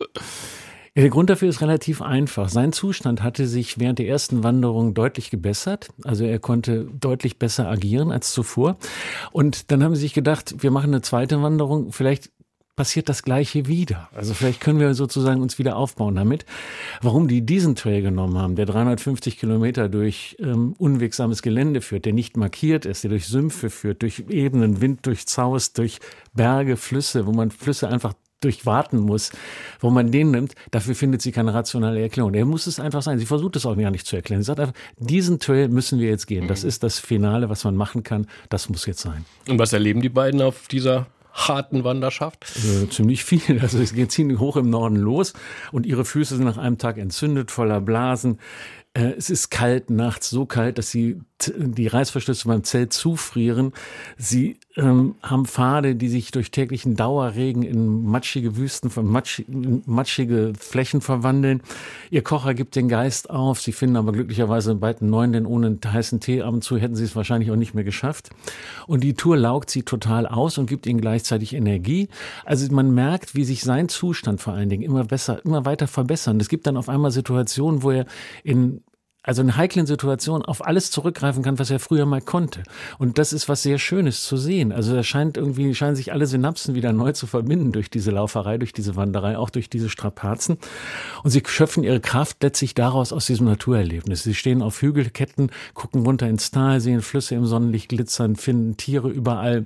der 0.96 1.10
Grund 1.10 1.30
dafür 1.30 1.48
ist 1.48 1.62
relativ 1.62 2.02
einfach. 2.02 2.50
Sein 2.50 2.74
Zustand 2.74 3.22
hatte 3.22 3.46
sich 3.46 3.78
während 3.78 4.00
der 4.00 4.08
ersten 4.08 4.43
Wanderung 4.43 4.96
deutlich 4.96 5.30
gebessert. 5.30 5.89
Also 6.04 6.26
er 6.26 6.39
konnte 6.39 6.88
deutlich 7.00 7.38
besser 7.38 7.70
agieren 7.70 8.12
als 8.12 8.32
zuvor. 8.32 8.78
Und 9.32 9.72
dann 9.72 9.84
haben 9.84 9.93
sie 9.93 10.02
sich 10.02 10.15
gedacht, 10.15 10.56
wir 10.58 10.72
machen 10.72 10.89
eine 10.89 11.04
zweite 11.04 11.39
Wanderung. 11.43 11.91
Vielleicht 11.91 12.32
passiert 12.78 13.10
das 13.10 13.24
Gleiche 13.24 13.68
wieder. 13.68 14.08
Also 14.16 14.34
vielleicht 14.34 14.62
können 14.62 14.80
wir 14.80 14.94
sozusagen 14.94 15.42
uns 15.42 15.60
wieder 15.60 15.76
aufbauen 15.76 16.16
damit. 16.16 16.46
Warum 17.02 17.28
die 17.28 17.46
diesen 17.46 17.76
Trail 17.76 18.02
genommen 18.02 18.38
haben, 18.38 18.56
der 18.56 18.68
350 18.68 19.38
Kilometer 19.38 19.90
durch 19.90 20.38
ähm, 20.40 20.76
unwegsames 20.78 21.42
Gelände 21.42 21.82
führt, 21.82 22.06
der 22.06 22.13
nicht 22.13 22.38
markiert 22.38 22.86
ist, 22.86 23.04
der 23.04 23.10
durch 23.10 23.28
Sümpfe 23.28 23.70
führt, 23.70 24.04
durch 24.04 24.24
Ebenen, 24.30 24.80
Wind 24.80 25.06
durchzaust, 25.06 25.78
durch 25.80 26.00
Berge, 26.34 26.78
Flüsse, 26.78 27.26
wo 27.26 27.34
man 27.34 27.52
Flüsse 27.52 27.90
einfach 27.90 28.13
durchwarten 28.42 29.00
muss, 29.00 29.32
wo 29.80 29.90
man 29.90 30.12
den 30.12 30.30
nimmt, 30.30 30.54
dafür 30.70 30.94
findet 30.94 31.24
sie 31.24 31.32
keine 31.32 31.56
rationale 31.56 32.00
Erklärung. 32.00 32.36
Er 32.36 32.46
muss 32.46 32.68
es 32.68 32.80
einfach 32.80 33.02
sein. 33.02 33.18
Sie 33.18 33.26
versucht 33.26 33.56
es 33.56 33.66
auch 33.66 33.76
gar 33.76 33.90
nicht 33.90 34.06
zu 34.06 34.16
erklären. 34.16 34.44
Sie 34.44 34.46
sagt 34.46 34.60
einfach, 34.60 34.76
diesen 35.00 35.40
Trail 35.40 35.70
müssen 35.70 36.00
wir 36.00 36.10
jetzt 36.10 36.28
gehen. 36.28 36.48
Das 36.48 36.62
mhm. 36.62 36.70
ist 36.70 36.84
das 36.84 37.00
Finale, 37.00 37.50
was 37.50 37.63
man 37.63 37.76
machen 37.76 38.04
kann. 38.04 38.28
Das 38.50 38.70
muss 38.70 38.86
jetzt 38.86 39.02
sein. 39.02 39.26
Und 39.48 39.58
was 39.58 39.74
erleben 39.74 40.02
die 40.02 40.10
beiden 40.10 40.44
auf 40.44 40.68
dieser 40.68 41.08
harten 41.38 41.84
Wanderschaft? 41.84 42.45
Äh, 42.58 42.89
ziemlich 42.89 43.23
viel. 43.23 43.62
Also 43.62 43.80
es 43.80 43.93
geht 43.93 44.12
ziemlich 44.12 44.39
hoch 44.39 44.58
im 44.58 44.69
Norden 44.69 44.95
los 44.95 45.34
und 45.71 45.86
ihre 45.86 46.06
Füße 46.06 46.36
sind 46.36 46.45
nach 46.45 46.58
einem 46.58 46.78
Tag 46.78 46.97
entzündet, 46.97 47.52
voller 47.52 47.82
Blasen. 47.82 48.39
Äh, 48.93 49.13
es 49.17 49.30
ist 49.30 49.50
kalt 49.50 49.89
nachts, 49.89 50.30
so 50.30 50.45
kalt, 50.45 50.78
dass 50.78 50.89
sie 50.89 51.21
die 51.39 51.88
Reißverschlüsse 51.88 52.47
beim 52.47 52.63
Zelt 52.63 52.93
zufrieren. 52.93 53.73
Sie 54.17 54.60
ähm, 54.78 55.16
haben 55.24 55.46
Pfade, 55.46 55.96
die 55.96 56.08
sich 56.08 56.32
durch 56.32 56.52
täglichen 56.52 56.96
Dauerregen 56.96 57.63
in 57.63 58.06
matschige 58.06 58.58
Wüsten, 58.58 58.92
matsch, 59.12 59.42
matschige 59.86 60.54
Flächen 60.58 61.02
verwandeln. 61.02 61.62
Ihr 62.12 62.22
Kocher 62.22 62.54
gibt 62.54 62.76
den 62.76 62.88
Geist 62.88 63.30
auf. 63.30 63.60
Sie 63.60 63.72
finden 63.72 63.96
aber 63.96 64.12
glücklicherweise 64.12 64.76
bald 64.76 65.02
einen 65.02 65.10
neuen, 65.10 65.34
denn 65.34 65.46
ohne 65.46 65.68
einen 65.68 65.80
heißen 65.86 66.20
Tee 66.20 66.44
ab 66.44 66.54
und 66.54 66.63
zu 66.63 66.78
hätten 66.78 66.96
sie 66.96 67.04
es 67.04 67.16
wahrscheinlich 67.16 67.52
auch 67.52 67.56
nicht 67.56 67.74
mehr 67.74 67.84
geschafft. 67.84 68.30
Und 68.86 69.04
die 69.04 69.16
Tour 69.16 69.36
laugt 69.36 69.72
sie 69.72 69.84
total 69.84 70.28
aus 70.28 70.58
und 70.58 70.70
gibt 70.70 70.86
ihnen 70.86 71.02
gleichzeitig 71.02 71.54
Energie. 71.54 72.08
Also 72.46 72.72
man 72.74 72.94
merkt, 72.94 73.36
wie 73.36 73.44
sich 73.44 73.63
sein 73.63 73.90
Zustand 73.90 74.42
vor 74.42 74.54
allen 74.54 74.70
Dingen 74.70 74.84
immer 74.84 75.04
besser, 75.04 75.44
immer 75.44 75.66
weiter 75.66 75.88
verbessert. 75.88 76.40
Es 76.40 76.50
gibt 76.50 76.68
dann 76.68 76.78
auf 76.78 76.88
einmal 76.88 77.12
Situationen, 77.12 77.82
wo 77.82 77.92
er 77.92 78.06
in 78.44 78.82
also 79.28 79.42
in 79.42 79.58
heiklen 79.58 79.86
Situationen 79.86 80.46
auf 80.46 80.66
alles 80.66 80.90
zurückgreifen 80.90 81.44
kann, 81.44 81.60
was 81.60 81.70
er 81.70 81.80
früher 81.80 82.06
mal 82.06 82.22
konnte. 82.22 82.63
Und 82.98 83.18
das 83.18 83.34
ist 83.34 83.50
was 83.50 83.62
sehr 83.62 83.78
Schönes 83.78 84.24
zu 84.24 84.38
sehen. 84.38 84.72
Also 84.72 84.96
da 84.96 85.04
scheint 85.04 85.36
irgendwie, 85.36 85.76
scheinen 85.76 85.98
sich 85.98 86.13
alle 86.13 86.26
Synapsen 86.26 86.76
wieder 86.76 86.94
neu 86.94 87.12
zu 87.12 87.28
verbinden 87.28 87.74
durch 87.74 87.90
diese 87.90 88.12
Lauferei, 88.12 88.58
durch 88.58 88.72
diese 88.72 88.96
Wanderei, 88.96 89.38
auch 89.38 89.50
durch 89.50 89.70
diese 89.70 89.90
Strapazen. 89.90 90.58
Und 91.24 91.32
sie 91.32 91.44
schöpfen 91.46 91.84
ihre 91.84 92.00
Kraft 92.00 92.42
letztlich 92.42 92.74
daraus 92.74 93.12
aus 93.12 93.26
diesem 93.26 93.48
Naturerlebnis. 93.48 94.24
Sie 94.24 94.34
stehen 94.34 94.62
auf 94.62 94.82
Hügelketten, 94.82 95.52
gucken 95.74 96.06
runter 96.06 96.30
ins 96.30 96.50
Tal, 96.52 96.80
sehen 96.80 97.02
Flüsse 97.02 97.36
im 97.36 97.46
Sonnenlicht 97.46 97.90
glitzern, 97.90 98.38
finden 98.38 98.78
Tiere 98.78 99.10
überall. 99.10 99.66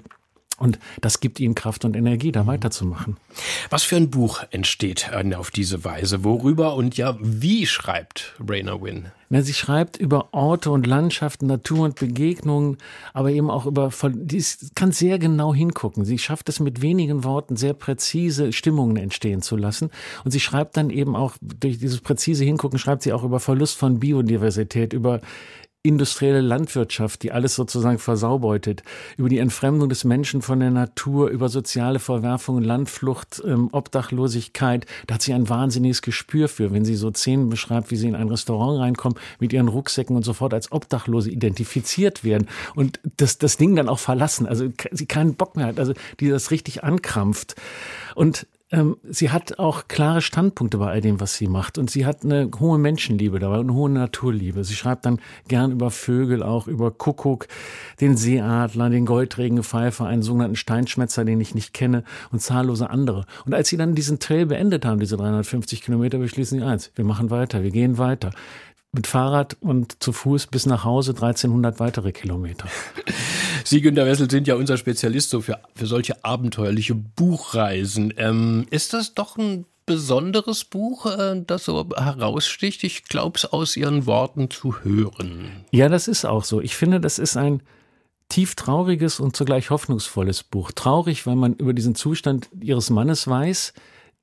Und 0.62 0.78
das 1.02 1.20
gibt 1.20 1.40
ihnen 1.40 1.56
Kraft 1.56 1.86
und 1.86 1.96
Energie, 1.96 2.32
da 2.32 2.46
weiterzumachen. 2.46 3.18
Was 3.70 3.84
für 3.84 3.96
ein 3.96 4.12
Buch 4.12 4.44
entsteht 4.52 5.12
auf 5.36 5.50
diese 5.50 5.84
Weise? 5.84 6.24
Worüber 6.24 6.76
und 6.76 6.98
ja, 6.98 7.18
wie 7.20 7.66
schreibt 7.66 8.36
Rainer 8.48 8.82
Wynn? 8.82 9.12
Na, 9.34 9.42
sie 9.42 9.54
schreibt 9.54 9.96
über 9.96 10.34
Orte 10.34 10.72
und 10.72 10.86
Landschaften, 10.86 11.48
Natur 11.48 11.86
und 11.86 11.96
Begegnungen, 11.96 12.78
aber 13.14 13.32
eben 13.32 13.50
auch 13.50 13.66
über, 13.66 13.90
die 14.14 14.44
kann 14.76 14.92
sehr 14.92 15.20
genau 15.20 15.54
hingucken. 15.54 16.04
Sie 16.04 16.18
schafft 16.18 16.50
es 16.50 16.60
mit 16.60 16.82
wenigen 16.82 17.24
Worten 17.24 17.56
sehr 17.56 17.74
präzise 17.74 18.52
Stimmungen 18.52 18.98
entstehen 18.98 19.42
zu 19.42 19.56
lassen. 19.56 19.90
Und 20.26 20.32
sie 20.32 20.42
schreibt 20.42 20.76
dann 20.76 20.90
eben 20.90 21.16
auch, 21.16 21.36
durch 21.42 21.80
dieses 21.80 22.02
präzise 22.02 22.44
Hingucken, 22.44 22.78
schreibt 22.78 23.04
sie 23.04 23.14
auch 23.14 23.24
über 23.24 23.40
Verlust 23.40 23.78
von 23.78 24.02
Biodiversität, 24.02 24.92
über 24.92 25.22
industrielle 25.84 26.42
Landwirtschaft, 26.42 27.24
die 27.24 27.32
alles 27.32 27.56
sozusagen 27.56 27.98
versaubeutet, 27.98 28.84
über 29.18 29.30
die 29.30 29.40
Entfremdung 29.40 29.90
des 29.90 30.04
Menschen 30.04 30.42
von 30.44 30.60
der 30.60 30.70
Natur, 30.70 31.30
über 31.30 31.50
soziale 31.50 31.98
Verwerfungen, 31.98 32.64
Landflucht, 32.64 33.42
ähm, 33.46 33.70
Obdachlosigkeit. 33.72 34.86
Da 35.08 35.16
hat 35.16 35.24
sie 35.24 35.34
ein 35.34 35.50
wahnsinniges 35.50 36.04
Gespür 36.04 36.48
für, 36.50 36.72
wenn 36.72 36.86
sie 36.86 36.96
so 36.96 37.12
Szenen 37.12 37.50
beschreibt, 37.50 37.90
wie 37.90 37.96
sie 37.96 38.08
in 38.08 38.16
ein 38.16 38.30
Restaurant 38.30 38.80
reinkommen 38.80 39.18
mit 39.40 39.54
ihren 39.54 39.70
Rucksäcken 39.70 40.16
und 40.16 40.24
sofort 40.24 40.54
als 40.54 40.72
Obdachlose 40.72 41.32
identifiziert 41.32 42.24
werden 42.24 42.48
und 42.76 43.00
das, 43.18 43.40
das 43.40 43.58
Ding 43.58 43.76
dann 43.76 43.90
auch 43.90 44.00
verlassen. 44.00 44.46
Also 44.46 44.70
sie 44.92 45.06
keinen 45.08 45.36
Bock 45.36 45.56
mehr 45.56 45.66
hat, 45.66 45.80
also 45.80 45.94
die 46.20 46.30
das 46.30 46.52
richtig 46.52 46.84
ankrampft. 46.84 47.56
Und 48.14 48.46
ähm, 48.72 48.98
sie 49.04 49.30
hat 49.30 49.60
auch 49.60 49.88
klare 49.88 50.22
Standpunkte 50.22 50.78
bei 50.78 50.90
all 50.90 51.02
dem, 51.02 51.20
was 51.20 51.36
sie 51.36 51.48
macht. 51.48 51.78
Und 51.78 51.92
sie 51.92 52.06
hat 52.06 52.24
eine 52.24 52.50
hohe 52.60 52.78
Menschenliebe 52.78 53.40
dabei 53.40 53.60
und 53.60 53.70
eine 53.70 53.74
hohe 53.74 53.90
Naturliebe. 53.90 54.64
Sie 54.64 54.76
schreibt 54.76 55.06
dann 55.06 55.20
gern 55.48 55.72
über 55.72 55.92
Vögel, 55.92 56.42
auch 56.42 56.68
über 56.68 56.92
Kuckuck, 56.92 57.48
den 58.00 58.16
Seeadler, 58.16 58.90
den 58.90 59.06
Goldregenpfeifer, 59.06 60.06
einen 60.06 60.22
sogenannten 60.22 60.56
Steinschmetzer, 60.56 61.26
den 61.26 61.42
ich 61.42 61.54
nicht 61.54 61.74
kenne 61.74 62.04
und 62.32 62.40
zahllose 62.40 62.90
andere. 62.90 63.26
Und 63.46 63.54
als 63.54 63.68
sie 63.68 63.78
dann 63.78 63.94
diesen 63.94 64.20
Trail 64.20 64.46
beendet 64.46 64.86
haben, 64.86 65.00
diese 65.00 65.18
350 65.18 65.82
Kilometer, 65.82 66.18
beschließen 66.18 66.60
sie 66.60 66.66
eins. 66.66 66.92
Wir 66.96 67.06
machen 67.06 67.30
weiter, 67.30 67.64
wir 67.64 67.72
gehen 67.72 67.98
weiter 67.98 68.32
mit 68.94 69.08
Fahrrad 69.08 69.58
und 69.62 70.04
zu 70.04 70.12
Fuß 70.12 70.48
bis 70.48 70.66
nach 70.66 70.84
Hause 70.84 71.12
1300 71.12 71.80
weitere 71.80 72.12
Kilometer. 72.12 72.68
Sie, 73.64 73.82
Günter 73.82 74.06
Wessel, 74.06 74.30
sind 74.30 74.48
ja 74.48 74.56
unser 74.56 74.78
Spezialist 74.78 75.30
so 75.30 75.42
für, 75.42 75.60
für 75.76 75.86
solche 75.86 76.24
abenteuerliche 76.26 76.96
Buchreisen. 76.96 78.14
Ähm, 78.18 78.66
ist 78.70 78.94
das 78.94 79.14
doch 79.14 79.38
ein 79.38 79.66
besonderes 79.86 80.66
Buch, 80.66 81.06
äh, 81.06 81.42
das 81.46 81.66
so 81.66 81.88
heraussticht? 81.96 82.84
Ich 82.84 83.06
glaube 83.06 83.38
es 83.38 83.46
aus 83.46 83.78
Ihren 83.78 84.06
Worten 84.08 84.50
zu 84.50 84.84
hören. 84.84 85.66
Ja, 85.72 85.88
das 85.88 86.08
ist 86.08 86.26
auch 86.26 86.44
so. 86.44 86.60
Ich 86.60 86.76
finde, 86.76 87.00
das 87.00 87.18
ist 87.18 87.38
ein 87.38 87.62
tief 88.28 88.56
trauriges 88.56 89.20
und 89.20 89.36
zugleich 89.36 89.70
hoffnungsvolles 89.70 90.44
Buch. 90.44 90.72
Traurig, 90.72 91.26
weil 91.28 91.36
man 91.36 91.54
über 91.54 91.74
diesen 91.74 91.96
Zustand 91.96 92.50
ihres 92.60 92.90
Mannes 92.90 93.28
weiß, 93.28 93.74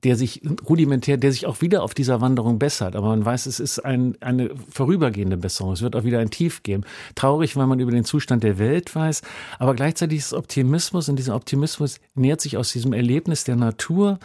der 0.03 0.15
sich 0.15 0.41
rudimentär, 0.67 1.17
der 1.17 1.31
sich 1.31 1.45
auch 1.45 1.61
wieder 1.61 1.83
auf 1.83 1.93
dieser 1.93 2.21
Wanderung 2.21 2.57
bessert. 2.57 2.95
Aber 2.95 3.09
man 3.09 3.25
weiß, 3.25 3.45
es 3.45 3.59
ist 3.59 3.79
ein, 3.79 4.15
eine 4.21 4.51
vorübergehende 4.71 5.37
Besserung. 5.37 5.73
Es 5.73 5.81
wird 5.81 5.95
auch 5.95 6.05
wieder 6.05 6.19
ein 6.19 6.29
Tief 6.29 6.63
geben. 6.63 6.83
Traurig, 7.15 7.55
weil 7.57 7.67
man 7.67 7.79
über 7.79 7.91
den 7.91 8.05
Zustand 8.05 8.43
der 8.43 8.57
Welt 8.59 8.95
weiß. 8.95 9.21
Aber 9.57 9.75
gleichzeitig 9.75 10.19
ist 10.19 10.33
Optimismus 10.33 11.09
und 11.09 11.17
dieser 11.17 11.35
Optimismus 11.35 11.99
nähert 12.15 12.39
sich 12.39 12.55
aus 12.55 12.71
diesem 12.71 12.93
Erlebnis 12.93 13.43
der 13.43 13.57
Natur, 13.57 14.19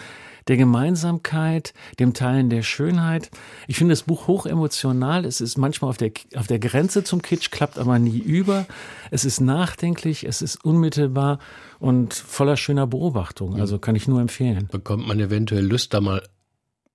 der 0.48 0.56
Gemeinsamkeit, 0.56 1.74
dem 1.98 2.14
Teilen 2.14 2.50
der 2.50 2.62
Schönheit. 2.62 3.30
Ich 3.66 3.76
finde 3.76 3.92
das 3.92 4.02
Buch 4.02 4.26
hoch 4.26 4.46
emotional. 4.46 5.24
Es 5.24 5.40
ist 5.40 5.56
manchmal 5.56 5.90
auf 5.90 5.96
der, 5.96 6.12
auf 6.36 6.46
der 6.46 6.58
Grenze 6.58 7.04
zum 7.04 7.22
Kitsch, 7.22 7.50
klappt 7.50 7.78
aber 7.78 7.98
nie 7.98 8.18
über. 8.18 8.66
Es 9.10 9.24
ist 9.24 9.40
nachdenklich, 9.40 10.24
es 10.24 10.42
ist 10.42 10.64
unmittelbar 10.64 11.38
und 11.78 12.14
voller 12.14 12.56
schöner 12.56 12.86
Beobachtung. 12.86 13.60
Also 13.60 13.78
kann 13.78 13.96
ich 13.96 14.08
nur 14.08 14.20
empfehlen. 14.20 14.68
Bekommt 14.70 15.06
man 15.06 15.20
eventuell 15.20 15.64
Lust, 15.64 15.94
da 15.94 16.00
mal 16.00 16.22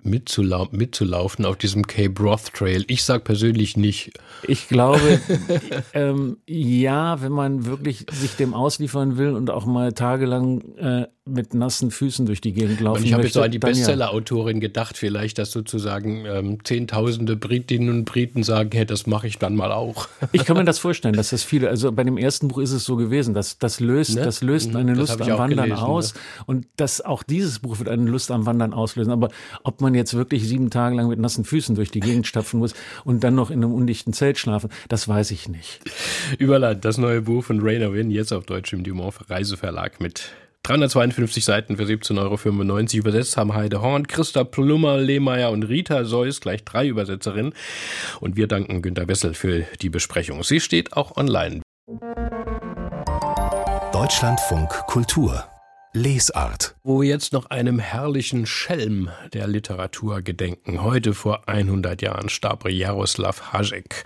mitzulau 0.02 0.68
mitzulaufen 0.72 1.46
auf 1.46 1.58
diesem 1.58 1.86
Cape 1.86 2.22
Roth 2.22 2.54
Trail? 2.54 2.86
Ich 2.88 3.04
sag 3.04 3.24
persönlich 3.24 3.78
nicht. 3.78 4.12
Ich 4.48 4.68
glaube, 4.68 5.20
ähm, 5.94 6.38
ja, 6.48 7.22
wenn 7.22 7.32
man 7.32 7.66
wirklich 7.66 8.06
sich 8.12 8.36
dem 8.36 8.54
ausliefern 8.54 9.18
will 9.18 9.36
und 9.36 9.50
auch 9.50 9.66
mal 9.66 9.94
tagelang 9.94 10.62
äh, 10.78 11.08
mit 11.34 11.54
nassen 11.54 11.92
Füßen 11.92 12.26
durch 12.26 12.42
die 12.42 12.54
Gegend 12.54 12.80
laufen. 12.80 13.00
Und 13.00 13.06
ich 13.06 13.14
habe 13.14 13.24
jetzt 13.24 13.34
so 13.34 13.42
an 13.42 13.52
die 13.52 13.60
Bestseller-Autorin 13.60 14.60
gedacht, 14.60 14.98
vielleicht, 14.98 15.38
dass 15.38 15.52
sozusagen 15.52 16.26
ähm, 16.26 16.64
Zehntausende 16.64 17.36
Britinnen 17.36 17.90
und 17.90 18.06
Briten 18.06 18.44
sagen, 18.44 18.70
hey, 18.74 18.86
das 18.86 19.08
mache 19.08 19.28
ich 19.28 19.38
dann 19.38 19.56
mal 19.56 19.72
auch. 19.72 20.08
Ich 20.32 20.46
kann 20.46 20.56
mir 20.58 20.64
das 20.64 20.80
vorstellen, 20.80 21.16
dass 21.16 21.32
das 21.32 21.44
viele, 21.44 21.70
also 21.70 21.92
bei 21.92 22.04
dem 22.04 22.18
ersten 22.18 22.50
Buch 22.50 22.60
ist 22.60 22.72
es 22.72 22.86
so 22.86 22.96
gewesen, 22.96 23.34
dass 23.34 23.58
das 23.58 23.80
löst, 23.80 24.16
ne? 24.16 24.22
das 24.22 24.42
löst 24.42 24.70
mhm, 24.70 24.76
eine 24.78 24.94
das 24.94 25.18
Lust 25.18 25.22
am 25.22 25.38
Wandern 25.38 25.70
gelesen, 25.70 25.84
aus 25.84 26.14
ne? 26.14 26.20
und 26.46 26.68
dass 26.78 27.02
auch 27.02 27.24
dieses 27.24 27.60
Buch 27.60 27.80
wird 27.80 27.90
eine 27.90 28.10
Lust 28.10 28.32
am 28.32 28.46
Wandern 28.46 28.74
auslösen. 28.74 29.12
Aber 29.12 29.30
ob 29.64 29.82
man 29.82 29.96
jetzt 29.96 30.14
wirklich 30.14 30.48
sieben 30.48 30.70
Tage 30.70 30.96
lang 30.96 31.10
mit 31.10 31.20
nassen 31.20 31.46
Füßen 31.46 31.76
durch 31.76 31.92
die 31.92 32.00
Gegend 32.00 32.28
stapfen 32.28 32.60
muss 32.60 32.74
und 33.04 33.24
dann 33.24 33.36
noch 33.36 33.50
in 33.50 33.64
einem 33.64 33.74
undichten 33.74 34.14
Zelt 34.14 34.38
schlafen, 34.38 34.70
das 34.88 35.08
weiß 35.08 35.32
ich 35.32 35.50
nicht. 35.50 35.82
Überland, 36.38 36.86
das 36.86 36.98
neue 36.98 37.22
Buch 37.22 37.44
von 37.44 37.60
Rainer 37.62 37.92
Wynn, 37.92 38.12
jetzt 38.12 38.32
auf 38.32 38.46
Deutsch 38.46 38.72
im 38.74 38.84
Dumont 38.84 39.30
Reiseverlag 39.30 40.00
mit 40.00 40.32
352 40.64 41.46
Seiten 41.46 41.78
für 41.78 41.84
17,95 41.84 42.20
Euro 42.20 42.98
übersetzt 42.98 43.38
haben 43.38 43.54
Heide 43.54 43.82
Horn, 43.82 44.08
Christa 44.08 44.44
Plummer, 44.44 44.98
Lehmeier 44.98 45.52
und 45.52 45.64
Rita 45.64 46.04
Seuss, 46.04 46.42
gleich 46.42 46.64
drei 46.64 46.88
Übersetzerinnen. 46.88 47.54
Und 48.20 48.36
wir 48.36 48.48
danken 48.48 48.82
Günter 48.82 49.08
Wessel 49.08 49.34
für 49.34 49.66
die 49.82 49.90
Besprechung. 49.90 50.44
Sie 50.44 50.60
steht 50.60 50.94
auch 50.94 51.18
online. 51.18 51.62
Deutschlandfunk 53.92 54.70
Kultur 54.88 55.46
Lesart. 55.94 56.76
Wo 56.84 57.02
wir 57.02 57.10
jetzt 57.10 57.34
noch 57.34 57.48
einem 57.48 57.80
herrlichen 57.80 58.46
Schelm 58.46 59.10
der 59.34 59.48
Literatur 59.48 60.22
gedenken. 60.22 60.84
Heute 60.84 61.16
vor 61.16 61.50
100 61.50 62.04
Jahren 62.04 62.30
starb 62.30 62.70
Jaroslav 62.70 63.54
Hašek, 63.54 64.04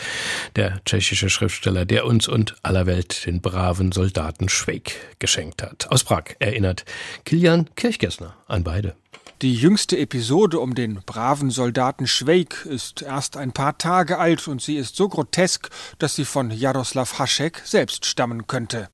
der 0.55 0.81
tschechische 0.85 1.29
Schriftsteller, 1.29 1.83
der 1.83 2.05
uns 2.05 2.29
und 2.29 2.55
aller 2.63 2.85
Welt 2.85 3.25
den 3.25 3.41
braven 3.41 3.91
Soldaten 3.91 4.47
Schweig 4.47 4.93
geschenkt 5.19 5.61
hat. 5.61 5.91
Aus 5.91 6.05
Prag 6.05 6.35
erinnert 6.39 6.85
Kilian 7.25 7.69
Kirchgessner 7.75 8.33
an 8.47 8.63
beide. 8.63 8.95
Die 9.43 9.55
jüngste 9.55 9.97
Episode 9.97 10.57
um 10.61 10.73
den 10.73 11.01
braven 11.05 11.49
Soldaten 11.51 12.07
Schweik 12.07 12.65
ist 12.65 13.01
erst 13.01 13.35
ein 13.35 13.51
paar 13.51 13.77
Tage 13.77 14.17
alt 14.17 14.47
und 14.47 14.61
sie 14.61 14.77
ist 14.77 14.95
so 14.95 15.09
grotesk, 15.09 15.69
dass 15.99 16.15
sie 16.15 16.23
von 16.23 16.49
Jaroslav 16.49 17.19
Hašek 17.19 17.61
selbst 17.65 18.05
stammen 18.05 18.47
könnte. 18.47 18.87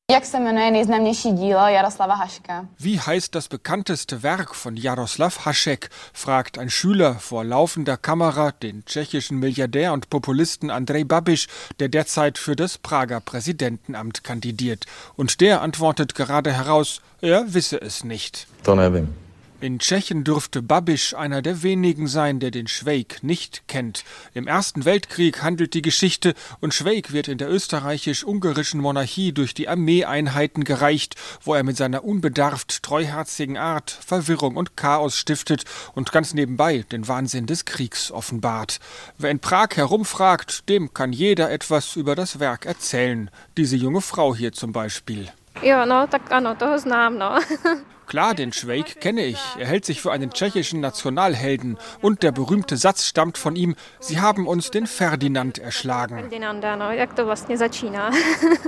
Wie 2.80 3.00
heißt 3.00 3.36
das 3.36 3.48
bekannteste 3.48 4.24
Werk 4.24 4.56
von 4.56 4.76
Jaroslav 4.76 5.46
Hašek? 5.46 5.92
fragt 6.14 6.58
ein 6.58 6.72
Schüler 6.72 7.20
vor 7.20 7.44
laufender 7.44 7.98
Kamera 7.98 8.52
den 8.52 8.84
tschechischen 8.86 9.38
Milliardär 9.38 9.94
und 9.94 10.10
Populisten 10.10 10.72
Andrej 10.72 11.04
Babiš, 11.04 11.48
der 11.80 11.90
derzeit 11.90 12.40
für 12.40 12.56
das 12.56 12.80
Prager 12.80 13.20
Präsidentenamt 13.20 14.24
kandidiert. 14.24 14.88
Und 15.16 15.42
der 15.42 15.62
antwortet 15.62 16.16
gerade 16.16 16.52
heraus, 16.52 17.02
er 17.22 17.54
wisse 17.54 17.80
es 17.80 18.04
nicht. 18.04 18.48
Nevím. 18.66 19.29
In 19.62 19.80
Tschechien 19.80 20.24
dürfte 20.24 20.62
Babiš 20.62 21.14
einer 21.16 21.42
der 21.42 21.64
wenigen 21.64 22.08
sein, 22.08 22.40
der 22.40 22.50
den 22.50 22.68
Schweig 22.68 23.22
nicht 23.24 23.68
kennt. 23.68 24.06
Im 24.34 24.48
Ersten 24.48 24.86
Weltkrieg 24.86 25.44
handelt 25.44 25.74
die 25.74 25.82
Geschichte 25.82 26.34
und 26.62 26.74
Schweig 26.74 27.12
wird 27.12 27.28
in 27.28 27.38
der 27.38 27.52
österreichisch-ungarischen 27.52 28.80
Monarchie 28.80 29.34
durch 29.34 29.54
die 29.54 29.68
Armeeeinheiten 29.68 30.64
gereicht, 30.64 31.16
wo 31.44 31.56
er 31.56 31.64
mit 31.64 31.76
seiner 31.76 32.06
unbedarft 32.06 32.84
treuherzigen 32.84 33.58
Art 33.58 33.92
Verwirrung 33.92 34.56
und 34.56 34.78
Chaos 34.78 35.18
stiftet 35.18 35.66
und 35.94 36.14
ganz 36.14 36.34
nebenbei 36.34 36.86
den 36.90 37.10
Wahnsinn 37.10 37.46
des 37.46 37.66
Kriegs 37.66 38.14
offenbart. 38.14 38.80
Wer 39.18 39.30
in 39.30 39.40
Prag 39.40 39.76
herumfragt, 39.76 40.70
dem 40.70 40.94
kann 40.94 41.12
jeder 41.12 41.52
etwas 41.52 41.98
über 41.98 42.16
das 42.16 42.40
Werk 42.40 42.66
erzählen. 42.66 43.30
Diese 43.58 43.76
junge 43.76 44.00
Frau 44.00 44.34
hier 44.34 44.54
zum 44.54 44.72
Beispiel. 44.72 45.28
Ja, 45.62 45.86
no, 45.86 46.08
tak 46.08 46.32
ano, 46.32 46.56
toho 46.56 46.78
znám, 46.78 47.18
no. 47.18 47.40
Klar, 48.10 48.34
den 48.34 48.52
Schweig 48.52 49.00
kenne 49.02 49.24
ich. 49.24 49.38
Er 49.60 49.68
hält 49.68 49.86
sich 49.86 50.02
für 50.02 50.12
einen 50.12 50.32
tschechischen 50.32 50.80
Nationalhelden. 50.80 51.78
Und 52.02 52.24
der 52.24 52.32
berühmte 52.32 52.76
Satz 52.76 53.06
stammt 53.06 53.38
von 53.38 53.56
ihm: 53.56 53.76
Sie 54.00 54.20
haben 54.20 54.48
uns 54.48 54.72
den 54.72 54.88
Ferdinand 54.88 55.60
erschlagen. 55.60 56.28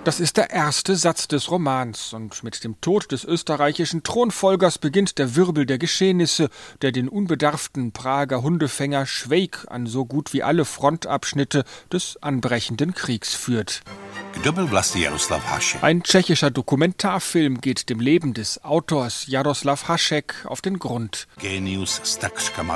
Das 0.04 0.19
ist 0.19 0.38
der 0.38 0.51
erste 0.51 0.95
Satz 0.95 1.27
des 1.27 1.49
Romans. 1.49 2.13
Und 2.13 2.43
mit 2.43 2.63
dem 2.63 2.80
Tod 2.82 3.12
des 3.12 3.25
österreichischen 3.25 4.04
Thronfolgers 4.04 4.77
beginnt 4.77 5.17
der 5.17 5.36
Wirbel 5.36 5.65
der 5.65 5.80
Geschehnisse, 5.80 6.49
der 6.84 6.91
den 6.91 7.10
unbedarften 7.10 7.93
Prager 7.93 8.43
Hundefänger 8.43 9.08
Schweig 9.08 9.65
an 9.69 9.88
so 9.88 10.06
gut 10.06 10.34
wie 10.34 10.43
alle 10.43 10.65
Frontabschnitte 10.65 11.63
des 11.91 12.21
anbrechenden 12.21 12.93
Kriegs 12.93 13.34
führt. 13.34 13.82
Ein 15.82 16.04
tschechischer 16.04 16.51
Dokumentarfilm 16.51 17.60
geht 17.60 17.89
dem 17.89 17.99
Leben 17.99 18.34
des 18.34 18.63
Autors 18.63 19.27
Jaroslav 19.32 19.88
Hašek 19.88 20.46
auf 20.46 20.62
den 20.62 20.78
Grund. 20.78 21.28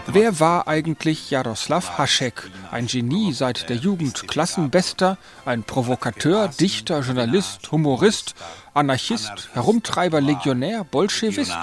Wer 0.08 0.40
war 0.40 0.68
eigentlich 0.70 1.30
Jaroslav 1.30 1.98
Hašek? 1.98 2.50
Ein 2.72 2.88
Genie 2.88 3.34
seit 3.34 3.70
der 3.70 3.76
Jugend, 3.76 4.28
Klassenbester, 4.28 5.18
ein 5.46 5.64
Provokateur, 5.64 6.48
Dichter, 6.48 7.02
Journalist, 7.02 7.72
Humorist, 7.72 8.36
Anarchist, 8.74 9.50
Herumtreiber, 9.54 10.22
Legionär, 10.22 10.86
Bolschewist? 10.86 11.58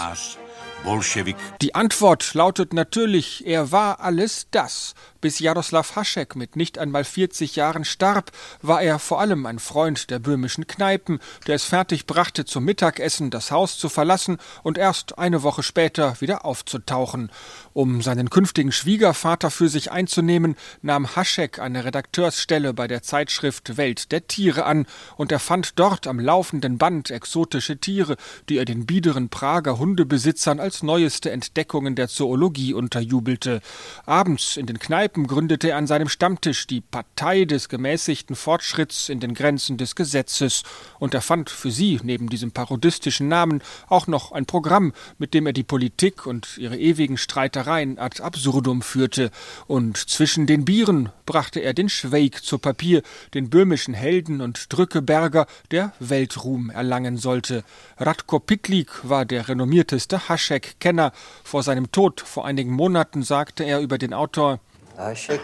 Die 1.62 1.74
Antwort 1.74 2.34
lautet 2.34 2.72
natürlich, 2.74 3.46
er 3.46 3.72
war 3.72 4.00
alles 4.00 4.48
das. 4.50 4.94
Bis 5.22 5.38
Jaroslav 5.38 5.94
Hašek 5.94 6.34
mit 6.34 6.56
nicht 6.56 6.78
einmal 6.78 7.04
40 7.04 7.54
Jahren 7.54 7.84
starb, 7.84 8.32
war 8.60 8.82
er 8.82 8.98
vor 8.98 9.20
allem 9.20 9.46
ein 9.46 9.60
Freund 9.60 10.10
der 10.10 10.18
böhmischen 10.18 10.66
Kneipen, 10.66 11.20
der 11.46 11.54
es 11.54 11.62
fertig 11.62 12.06
brachte, 12.06 12.44
zum 12.44 12.64
Mittagessen 12.64 13.30
das 13.30 13.52
Haus 13.52 13.78
zu 13.78 13.88
verlassen 13.88 14.38
und 14.64 14.78
erst 14.78 15.18
eine 15.20 15.44
Woche 15.44 15.62
später 15.62 16.20
wieder 16.20 16.44
aufzutauchen. 16.44 17.30
Um 17.72 18.02
seinen 18.02 18.30
künftigen 18.30 18.72
Schwiegervater 18.72 19.52
für 19.52 19.68
sich 19.68 19.92
einzunehmen, 19.92 20.56
nahm 20.82 21.06
Hašek 21.14 21.60
eine 21.60 21.84
Redakteursstelle 21.84 22.74
bei 22.74 22.88
der 22.88 23.04
Zeitschrift 23.04 23.76
Welt 23.76 24.10
der 24.10 24.26
Tiere 24.26 24.64
an 24.64 24.86
und 25.16 25.30
er 25.30 25.38
fand 25.38 25.78
dort 25.78 26.08
am 26.08 26.18
laufenden 26.18 26.78
Band 26.78 27.12
exotische 27.12 27.78
Tiere, 27.78 28.16
die 28.48 28.58
er 28.58 28.64
den 28.64 28.86
biederen 28.86 29.28
Prager 29.28 29.78
Hundebesitzern 29.78 30.58
als 30.58 30.82
neueste 30.82 31.30
Entdeckungen 31.30 31.94
der 31.94 32.08
Zoologie 32.08 32.74
unterjubelte. 32.74 33.60
Abends 34.04 34.56
in 34.56 34.66
den 34.66 34.80
Kneipen 34.80 35.11
Kneipen 35.12 35.26
gründete 35.26 35.68
er 35.68 35.76
an 35.76 35.86
seinem 35.86 36.08
Stammtisch 36.08 36.66
die 36.66 36.80
Partei 36.80 37.44
des 37.44 37.68
gemäßigten 37.68 38.34
Fortschritts 38.34 39.10
in 39.10 39.20
den 39.20 39.34
Grenzen 39.34 39.76
des 39.76 39.94
Gesetzes 39.94 40.62
und 41.00 41.12
er 41.12 41.20
fand 41.20 41.50
für 41.50 41.70
sie 41.70 42.00
neben 42.02 42.30
diesem 42.30 42.50
parodistischen 42.50 43.28
Namen 43.28 43.62
auch 43.88 44.06
noch 44.06 44.32
ein 44.32 44.46
Programm, 44.46 44.94
mit 45.18 45.34
dem 45.34 45.44
er 45.44 45.52
die 45.52 45.64
Politik 45.64 46.26
und 46.26 46.56
ihre 46.56 46.78
ewigen 46.78 47.18
Streitereien 47.18 47.98
ad 47.98 48.22
absurdum 48.22 48.80
führte. 48.80 49.30
Und 49.66 49.98
zwischen 49.98 50.46
den 50.46 50.64
Bieren 50.64 51.10
brachte 51.26 51.60
er 51.60 51.74
den 51.74 51.90
Schweig 51.90 52.42
zu 52.42 52.56
Papier, 52.56 53.02
den 53.34 53.50
böhmischen 53.50 53.92
Helden 53.92 54.40
und 54.40 54.72
Drückeberger, 54.72 55.46
der 55.70 55.92
Weltruhm 55.98 56.70
erlangen 56.70 57.18
sollte. 57.18 57.64
Radko 57.98 58.38
Pitlik 58.38 58.88
war 59.02 59.26
der 59.26 59.46
renommierteste 59.46 60.30
Haschek-Kenner. 60.30 61.12
Vor 61.44 61.62
seinem 61.62 61.92
Tod 61.92 62.22
vor 62.22 62.46
einigen 62.46 62.72
Monaten 62.72 63.22
sagte 63.22 63.64
er 63.64 63.80
über 63.80 63.98
den 63.98 64.14
Autor 64.14 64.58
Hašek 64.98 65.40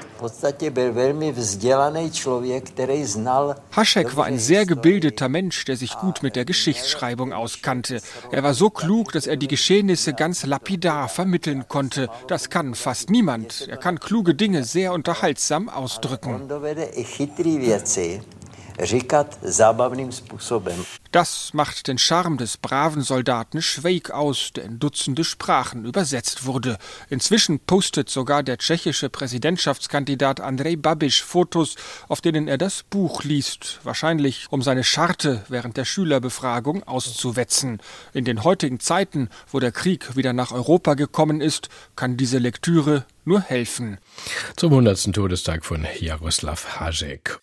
war 4.17 4.27
ein 4.27 4.39
sehr 4.39 4.67
gebildeter 4.67 5.29
Mensch, 5.29 5.65
der 5.65 5.77
sich 5.77 5.97
gut 5.99 6.23
mit 6.23 6.37
der 6.37 6.45
Geschichtsschreibung 6.45 7.33
auskannte. 7.33 8.01
Er 8.31 8.43
war 8.43 8.55
so 8.55 8.71
klug, 8.71 9.13
dass 9.13 9.27
er 9.27 9.37
die 9.37 9.49
Geschehnisse 9.49 10.13
ganz 10.13 10.45
lapidar 10.45 11.09
vermitteln 11.09 11.67
konnte. 11.67 12.09
Das 12.29 12.51
kann 12.51 12.75
fast 12.75 13.11
niemand. 13.11 13.67
Er 13.69 13.79
kann 13.79 14.01
kluge 14.01 14.35
Dinge 14.35 14.65
sehr 14.65 14.93
unterhaltsam 14.93 15.69
ausdrücken. 15.69 16.43
Das 21.11 21.51
macht 21.53 21.89
den 21.89 21.99
Charme 21.99 22.39
des 22.39 22.57
braven 22.59 23.03
Soldaten 23.03 23.61
Schweig 23.61 24.13
aus, 24.13 24.53
der 24.55 24.65
in 24.65 24.79
Dutzende 24.79 25.25
Sprachen 25.25 25.85
übersetzt 25.85 26.47
wurde. 26.47 26.79
Inzwischen 27.11 27.59
postet 27.59 28.09
sogar 28.09 28.45
der 28.45 28.59
tschechische 28.59 29.09
Präsidentschaftskandidat 29.09 30.41
Andrej 30.41 30.77
Babiš 30.77 31.25
Fotos, 31.25 31.75
auf 32.07 32.21
denen 32.21 32.47
er 32.47 32.57
das 32.57 32.85
Buch 32.85 33.25
liest, 33.25 33.81
wahrscheinlich 33.83 34.47
um 34.51 34.63
seine 34.63 34.85
Scharte 34.85 35.45
während 35.49 35.77
der 35.77 35.85
Schülerbefragung 35.85 36.85
auszuwetzen. 36.85 37.81
In 38.13 38.25
den 38.25 38.45
heutigen 38.45 38.79
Zeiten, 38.79 39.29
wo 39.51 39.59
der 39.59 39.73
Krieg 39.73 40.15
wieder 40.15 40.33
nach 40.33 40.53
Europa 40.53 40.95
gekommen 40.95 41.41
ist, 41.41 41.69
kann 41.97 42.17
diese 42.17 42.39
Lektüre 42.39 43.07
nur 43.25 43.41
helfen. 43.41 43.99
Zum 44.57 44.71
100. 44.71 45.13
Todestag 45.13 45.65
von 45.65 45.85
Jaroslav 45.99 46.79
Hašek. 46.79 47.41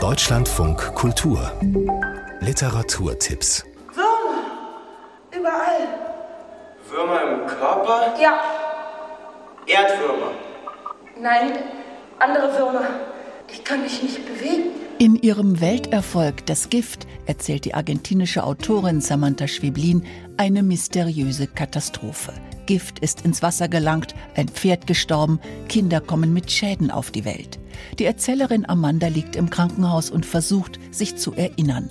Deutschlandfunk 0.00 0.94
Kultur 0.94 1.52
Literaturtipps 2.40 3.64
Würmer. 3.94 4.42
Überall. 5.30 5.88
Würmer 6.90 7.22
im 7.22 7.46
Körper? 7.46 8.14
Ja. 8.20 8.40
Erdwürmer? 9.66 10.32
Nein, 11.20 11.58
andere 12.18 12.58
Würmer. 12.58 12.86
Ich 13.52 13.62
kann 13.62 13.82
mich 13.82 14.02
nicht 14.02 14.26
bewegen. 14.26 14.70
In 14.98 15.14
ihrem 15.16 15.60
Welterfolg 15.60 16.46
Das 16.46 16.68
Gift 16.70 17.06
erzählt 17.26 17.64
die 17.64 17.74
argentinische 17.74 18.44
Autorin 18.44 19.00
Samantha 19.00 19.46
Schweblin 19.46 20.04
eine 20.36 20.62
mysteriöse 20.62 21.46
Katastrophe. 21.46 22.32
Gift 22.66 22.98
ist 22.98 23.24
ins 23.24 23.42
Wasser 23.42 23.68
gelangt, 23.68 24.14
ein 24.34 24.48
Pferd 24.48 24.86
gestorben, 24.86 25.40
Kinder 25.68 26.00
kommen 26.00 26.32
mit 26.32 26.50
Schäden 26.50 26.90
auf 26.90 27.10
die 27.10 27.24
Welt. 27.24 27.60
Die 27.98 28.04
Erzählerin 28.04 28.68
Amanda 28.68 29.08
liegt 29.08 29.36
im 29.36 29.50
Krankenhaus 29.50 30.10
und 30.10 30.26
versucht, 30.26 30.78
sich 30.90 31.16
zu 31.16 31.32
erinnern. 31.32 31.90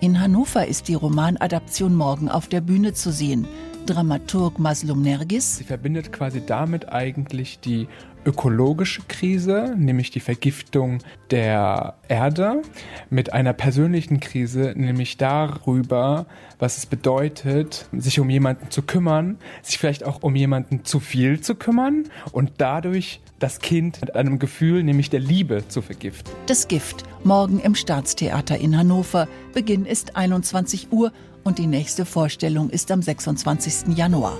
In 0.00 0.20
Hannover 0.20 0.66
ist 0.66 0.88
die 0.88 0.94
Romanadaption 0.94 1.94
morgen 1.94 2.28
auf 2.28 2.48
der 2.48 2.60
Bühne 2.60 2.94
zu 2.94 3.12
sehen. 3.12 3.46
Dramaturg 3.86 4.58
Maslum 4.58 5.00
Nergis. 5.00 5.56
Sie 5.56 5.64
verbindet 5.64 6.12
quasi 6.12 6.42
damit 6.44 6.92
eigentlich 6.92 7.58
die 7.60 7.88
ökologische 8.24 9.00
Krise, 9.08 9.74
nämlich 9.78 10.10
die 10.10 10.20
Vergiftung 10.20 10.98
der 11.30 11.94
Erde, 12.08 12.60
mit 13.08 13.32
einer 13.32 13.54
persönlichen 13.54 14.20
Krise, 14.20 14.74
nämlich 14.76 15.16
darüber, 15.16 16.26
was 16.58 16.76
es 16.76 16.84
bedeutet, 16.84 17.88
sich 17.92 18.20
um 18.20 18.28
jemanden 18.28 18.70
zu 18.70 18.82
kümmern, 18.82 19.38
sich 19.62 19.78
vielleicht 19.78 20.04
auch 20.04 20.22
um 20.22 20.36
jemanden 20.36 20.84
zu 20.84 21.00
viel 21.00 21.40
zu 21.40 21.54
kümmern 21.54 22.04
und 22.32 22.52
dadurch 22.58 23.20
das 23.38 23.60
Kind 23.60 24.00
mit 24.00 24.14
einem 24.14 24.38
Gefühl, 24.38 24.82
nämlich 24.82 25.10
der 25.10 25.20
Liebe, 25.20 25.66
zu 25.68 25.82
vergiften. 25.82 26.32
Das 26.46 26.68
Gift, 26.68 27.04
morgen 27.24 27.60
im 27.60 27.74
Staatstheater 27.74 28.58
in 28.58 28.76
Hannover. 28.76 29.28
Beginn 29.54 29.86
ist 29.86 30.16
21 30.16 30.92
Uhr 30.92 31.12
und 31.44 31.58
die 31.58 31.66
nächste 31.66 32.04
Vorstellung 32.04 32.70
ist 32.70 32.90
am 32.90 33.02
26. 33.02 33.96
Januar. 33.96 34.38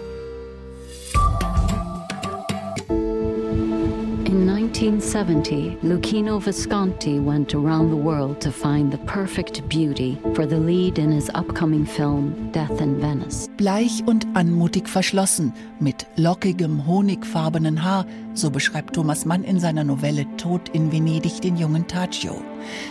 In 4.28 4.46
1970, 4.46 5.78
Lucchino 5.82 6.38
Visconti 6.38 7.18
went 7.18 7.54
around 7.54 7.88
the 7.88 7.96
world 7.96 8.38
to 8.42 8.50
find 8.50 8.92
the 8.92 8.98
perfect 9.06 9.66
beauty 9.70 10.18
for 10.34 10.44
the 10.44 10.58
lead 10.58 10.98
in 10.98 11.10
his 11.10 11.30
upcoming 11.30 11.86
film 11.86 12.52
Death 12.52 12.78
in 12.82 13.00
Venice. 13.00 13.48
Bleich 13.56 14.02
und 14.04 14.26
anmutig 14.34 14.86
verschlossen, 14.86 15.54
mit 15.80 16.06
lockigem, 16.16 16.86
honigfarbenen 16.86 17.82
Haar, 17.82 18.04
so 18.34 18.50
beschreibt 18.50 18.96
Thomas 18.96 19.24
Mann 19.24 19.44
in 19.44 19.60
seiner 19.60 19.82
Novelle 19.82 20.26
Tod 20.36 20.68
in 20.74 20.92
Venedig 20.92 21.40
den 21.40 21.56
jungen 21.56 21.86
Taccio. 21.86 22.42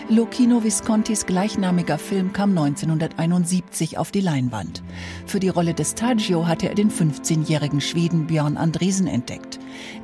Lucchino 0.09 0.63
Viscontis 0.63 1.27
gleichnamiger 1.27 1.99
Film 1.99 2.33
kam 2.33 2.57
1971 2.57 3.99
auf 3.99 4.09
die 4.09 4.21
Leinwand. 4.21 4.81
Für 5.27 5.39
die 5.39 5.49
Rolle 5.49 5.75
des 5.75 5.93
Taccio 5.93 6.47
hatte 6.47 6.67
er 6.67 6.73
den 6.73 6.89
15-jährigen 6.89 7.79
Schweden 7.79 8.25
Björn 8.25 8.57
Andresen 8.57 9.05
entdeckt. 9.05 9.56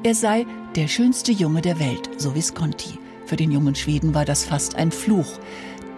Er 0.04 0.16
sei 0.16 0.46
der 0.76 0.88
schönste 0.88 1.32
Junge 1.32 1.62
der 1.62 1.80
Welt, 1.80 2.10
so 2.18 2.36
Visconti. 2.36 3.00
Für 3.26 3.36
den 3.36 3.52
jungen 3.52 3.76
Schweden 3.76 4.14
war 4.14 4.26
das 4.26 4.46
fast 4.46 4.76
ein 4.76 4.92
Fluch. 4.92 5.40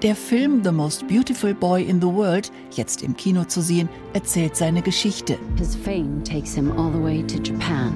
Der 0.02 0.16
Film 0.16 0.62
The 0.64 0.72
Most 0.72 1.08
Beautiful 1.08 1.54
Boy 1.54 1.82
in 1.84 2.02
the 2.02 2.08
World, 2.08 2.52
jetzt 2.72 3.02
im 3.02 3.16
Kino 3.16 3.46
zu 3.46 3.62
sehen, 3.62 3.88
erzählt 4.14 4.56
seine 4.56 4.82
Geschichte. 4.82 5.40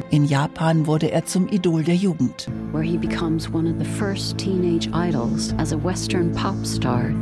In 0.10 0.26
Japan 0.26 0.88
wurde 0.88 1.12
er 1.12 1.26
zum 1.26 1.48
Idol 1.50 1.84
der 1.84 1.96
Jugend. 1.96 2.48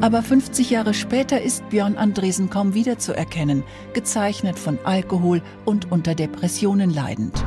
Aber 0.01 0.21
50 0.21 0.69
Jahre 0.69 0.93
später 0.93 1.41
ist 1.41 1.67
Björn 1.69 1.97
Andresen 1.97 2.49
kaum 2.49 2.73
wiederzuerkennen, 2.73 3.63
gezeichnet 3.93 4.59
von 4.59 4.77
Alkohol 4.83 5.41
und 5.65 5.91
unter 5.91 6.13
Depressionen 6.13 6.93
leidend. 6.93 7.43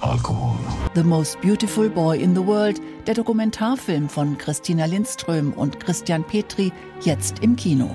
Alkohol. 0.00 0.56
The 0.94 1.02
Most 1.02 1.40
Beautiful 1.40 1.88
Boy 1.88 2.22
in 2.22 2.32
the 2.32 2.46
World, 2.46 2.80
der 3.08 3.14
Dokumentarfilm 3.14 4.08
von 4.08 4.38
Christina 4.38 4.84
Lindström 4.84 5.52
und 5.52 5.80
Christian 5.80 6.22
Petri, 6.22 6.72
jetzt 7.02 7.40
im 7.40 7.56
Kino. 7.56 7.90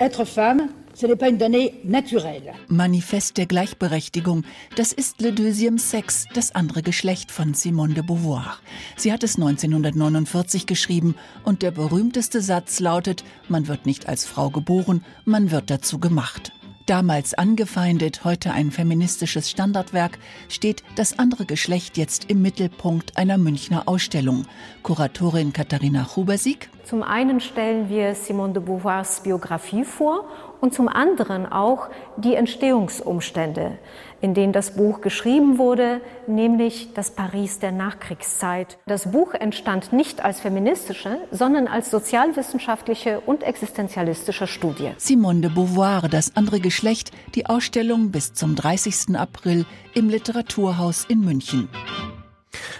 Être 0.00 0.26
femme, 0.26 0.70
ce 0.94 1.06
n'est 1.06 1.14
pas 1.14 1.28
une 1.28 1.38
donnée 1.38 1.74
naturelle. 1.84 2.52
Manifest 2.66 3.36
der 3.36 3.46
Gleichberechtigung, 3.46 4.42
das 4.74 4.92
ist 4.92 5.20
Le 5.20 5.30
Deuxième 5.30 5.78
Sex, 5.78 6.24
das 6.34 6.52
andere 6.56 6.82
Geschlecht 6.82 7.30
von 7.30 7.54
Simone 7.54 7.94
de 7.94 8.02
Beauvoir. 8.02 8.58
Sie 8.96 9.12
hat 9.12 9.22
es 9.22 9.36
1949 9.36 10.66
geschrieben 10.66 11.14
und 11.44 11.62
der 11.62 11.70
berühmteste 11.70 12.40
Satz 12.40 12.80
lautet, 12.80 13.22
man 13.48 13.68
wird 13.68 13.86
nicht 13.86 14.08
als 14.08 14.26
Frau 14.26 14.50
geboren, 14.50 15.04
man 15.24 15.52
wird 15.52 15.70
dazu 15.70 16.00
gemacht. 16.00 16.52
Damals 16.88 17.34
angefeindet, 17.34 18.24
heute 18.24 18.52
ein 18.52 18.70
feministisches 18.70 19.50
Standardwerk, 19.50 20.18
steht 20.48 20.82
das 20.94 21.18
andere 21.18 21.44
Geschlecht 21.44 21.98
jetzt 21.98 22.30
im 22.30 22.40
Mittelpunkt 22.40 23.18
einer 23.18 23.36
Münchner 23.36 23.82
Ausstellung. 23.84 24.46
Kuratorin 24.82 25.52
Katharina 25.52 26.16
Hubersieg. 26.16 26.70
Zum 26.84 27.02
einen 27.02 27.40
stellen 27.40 27.90
wir 27.90 28.14
Simone 28.14 28.54
de 28.54 28.62
Beauvoirs 28.62 29.22
Biografie 29.22 29.84
vor 29.84 30.24
und 30.60 30.74
zum 30.74 30.88
anderen 30.88 31.46
auch 31.46 31.88
die 32.16 32.34
Entstehungsumstände, 32.34 33.78
in 34.20 34.34
denen 34.34 34.52
das 34.52 34.74
Buch 34.74 35.00
geschrieben 35.00 35.58
wurde, 35.58 36.00
nämlich 36.26 36.92
das 36.94 37.12
Paris 37.12 37.58
der 37.58 37.72
Nachkriegszeit. 37.72 38.78
Das 38.86 39.12
Buch 39.12 39.34
entstand 39.34 39.92
nicht 39.92 40.24
als 40.24 40.40
feministische, 40.40 41.18
sondern 41.30 41.68
als 41.68 41.90
sozialwissenschaftliche 41.90 43.20
und 43.20 43.42
existenzialistische 43.42 44.46
Studie. 44.46 44.92
Simone 44.96 45.40
de 45.40 45.50
Beauvoir, 45.50 46.08
das 46.08 46.36
andere 46.36 46.60
Geschlecht, 46.60 47.12
die 47.34 47.46
Ausstellung 47.46 48.10
bis 48.10 48.32
zum 48.32 48.56
30. 48.56 49.16
April 49.16 49.66
im 49.94 50.08
Literaturhaus 50.08 51.04
in 51.08 51.20
München. 51.20 51.68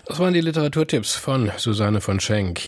Das 0.06 0.18
waren 0.18 0.34
die 0.34 0.40
Literaturtipps 0.40 1.14
von 1.14 1.52
Susanne 1.56 2.00
von 2.00 2.18
Schenk. 2.18 2.67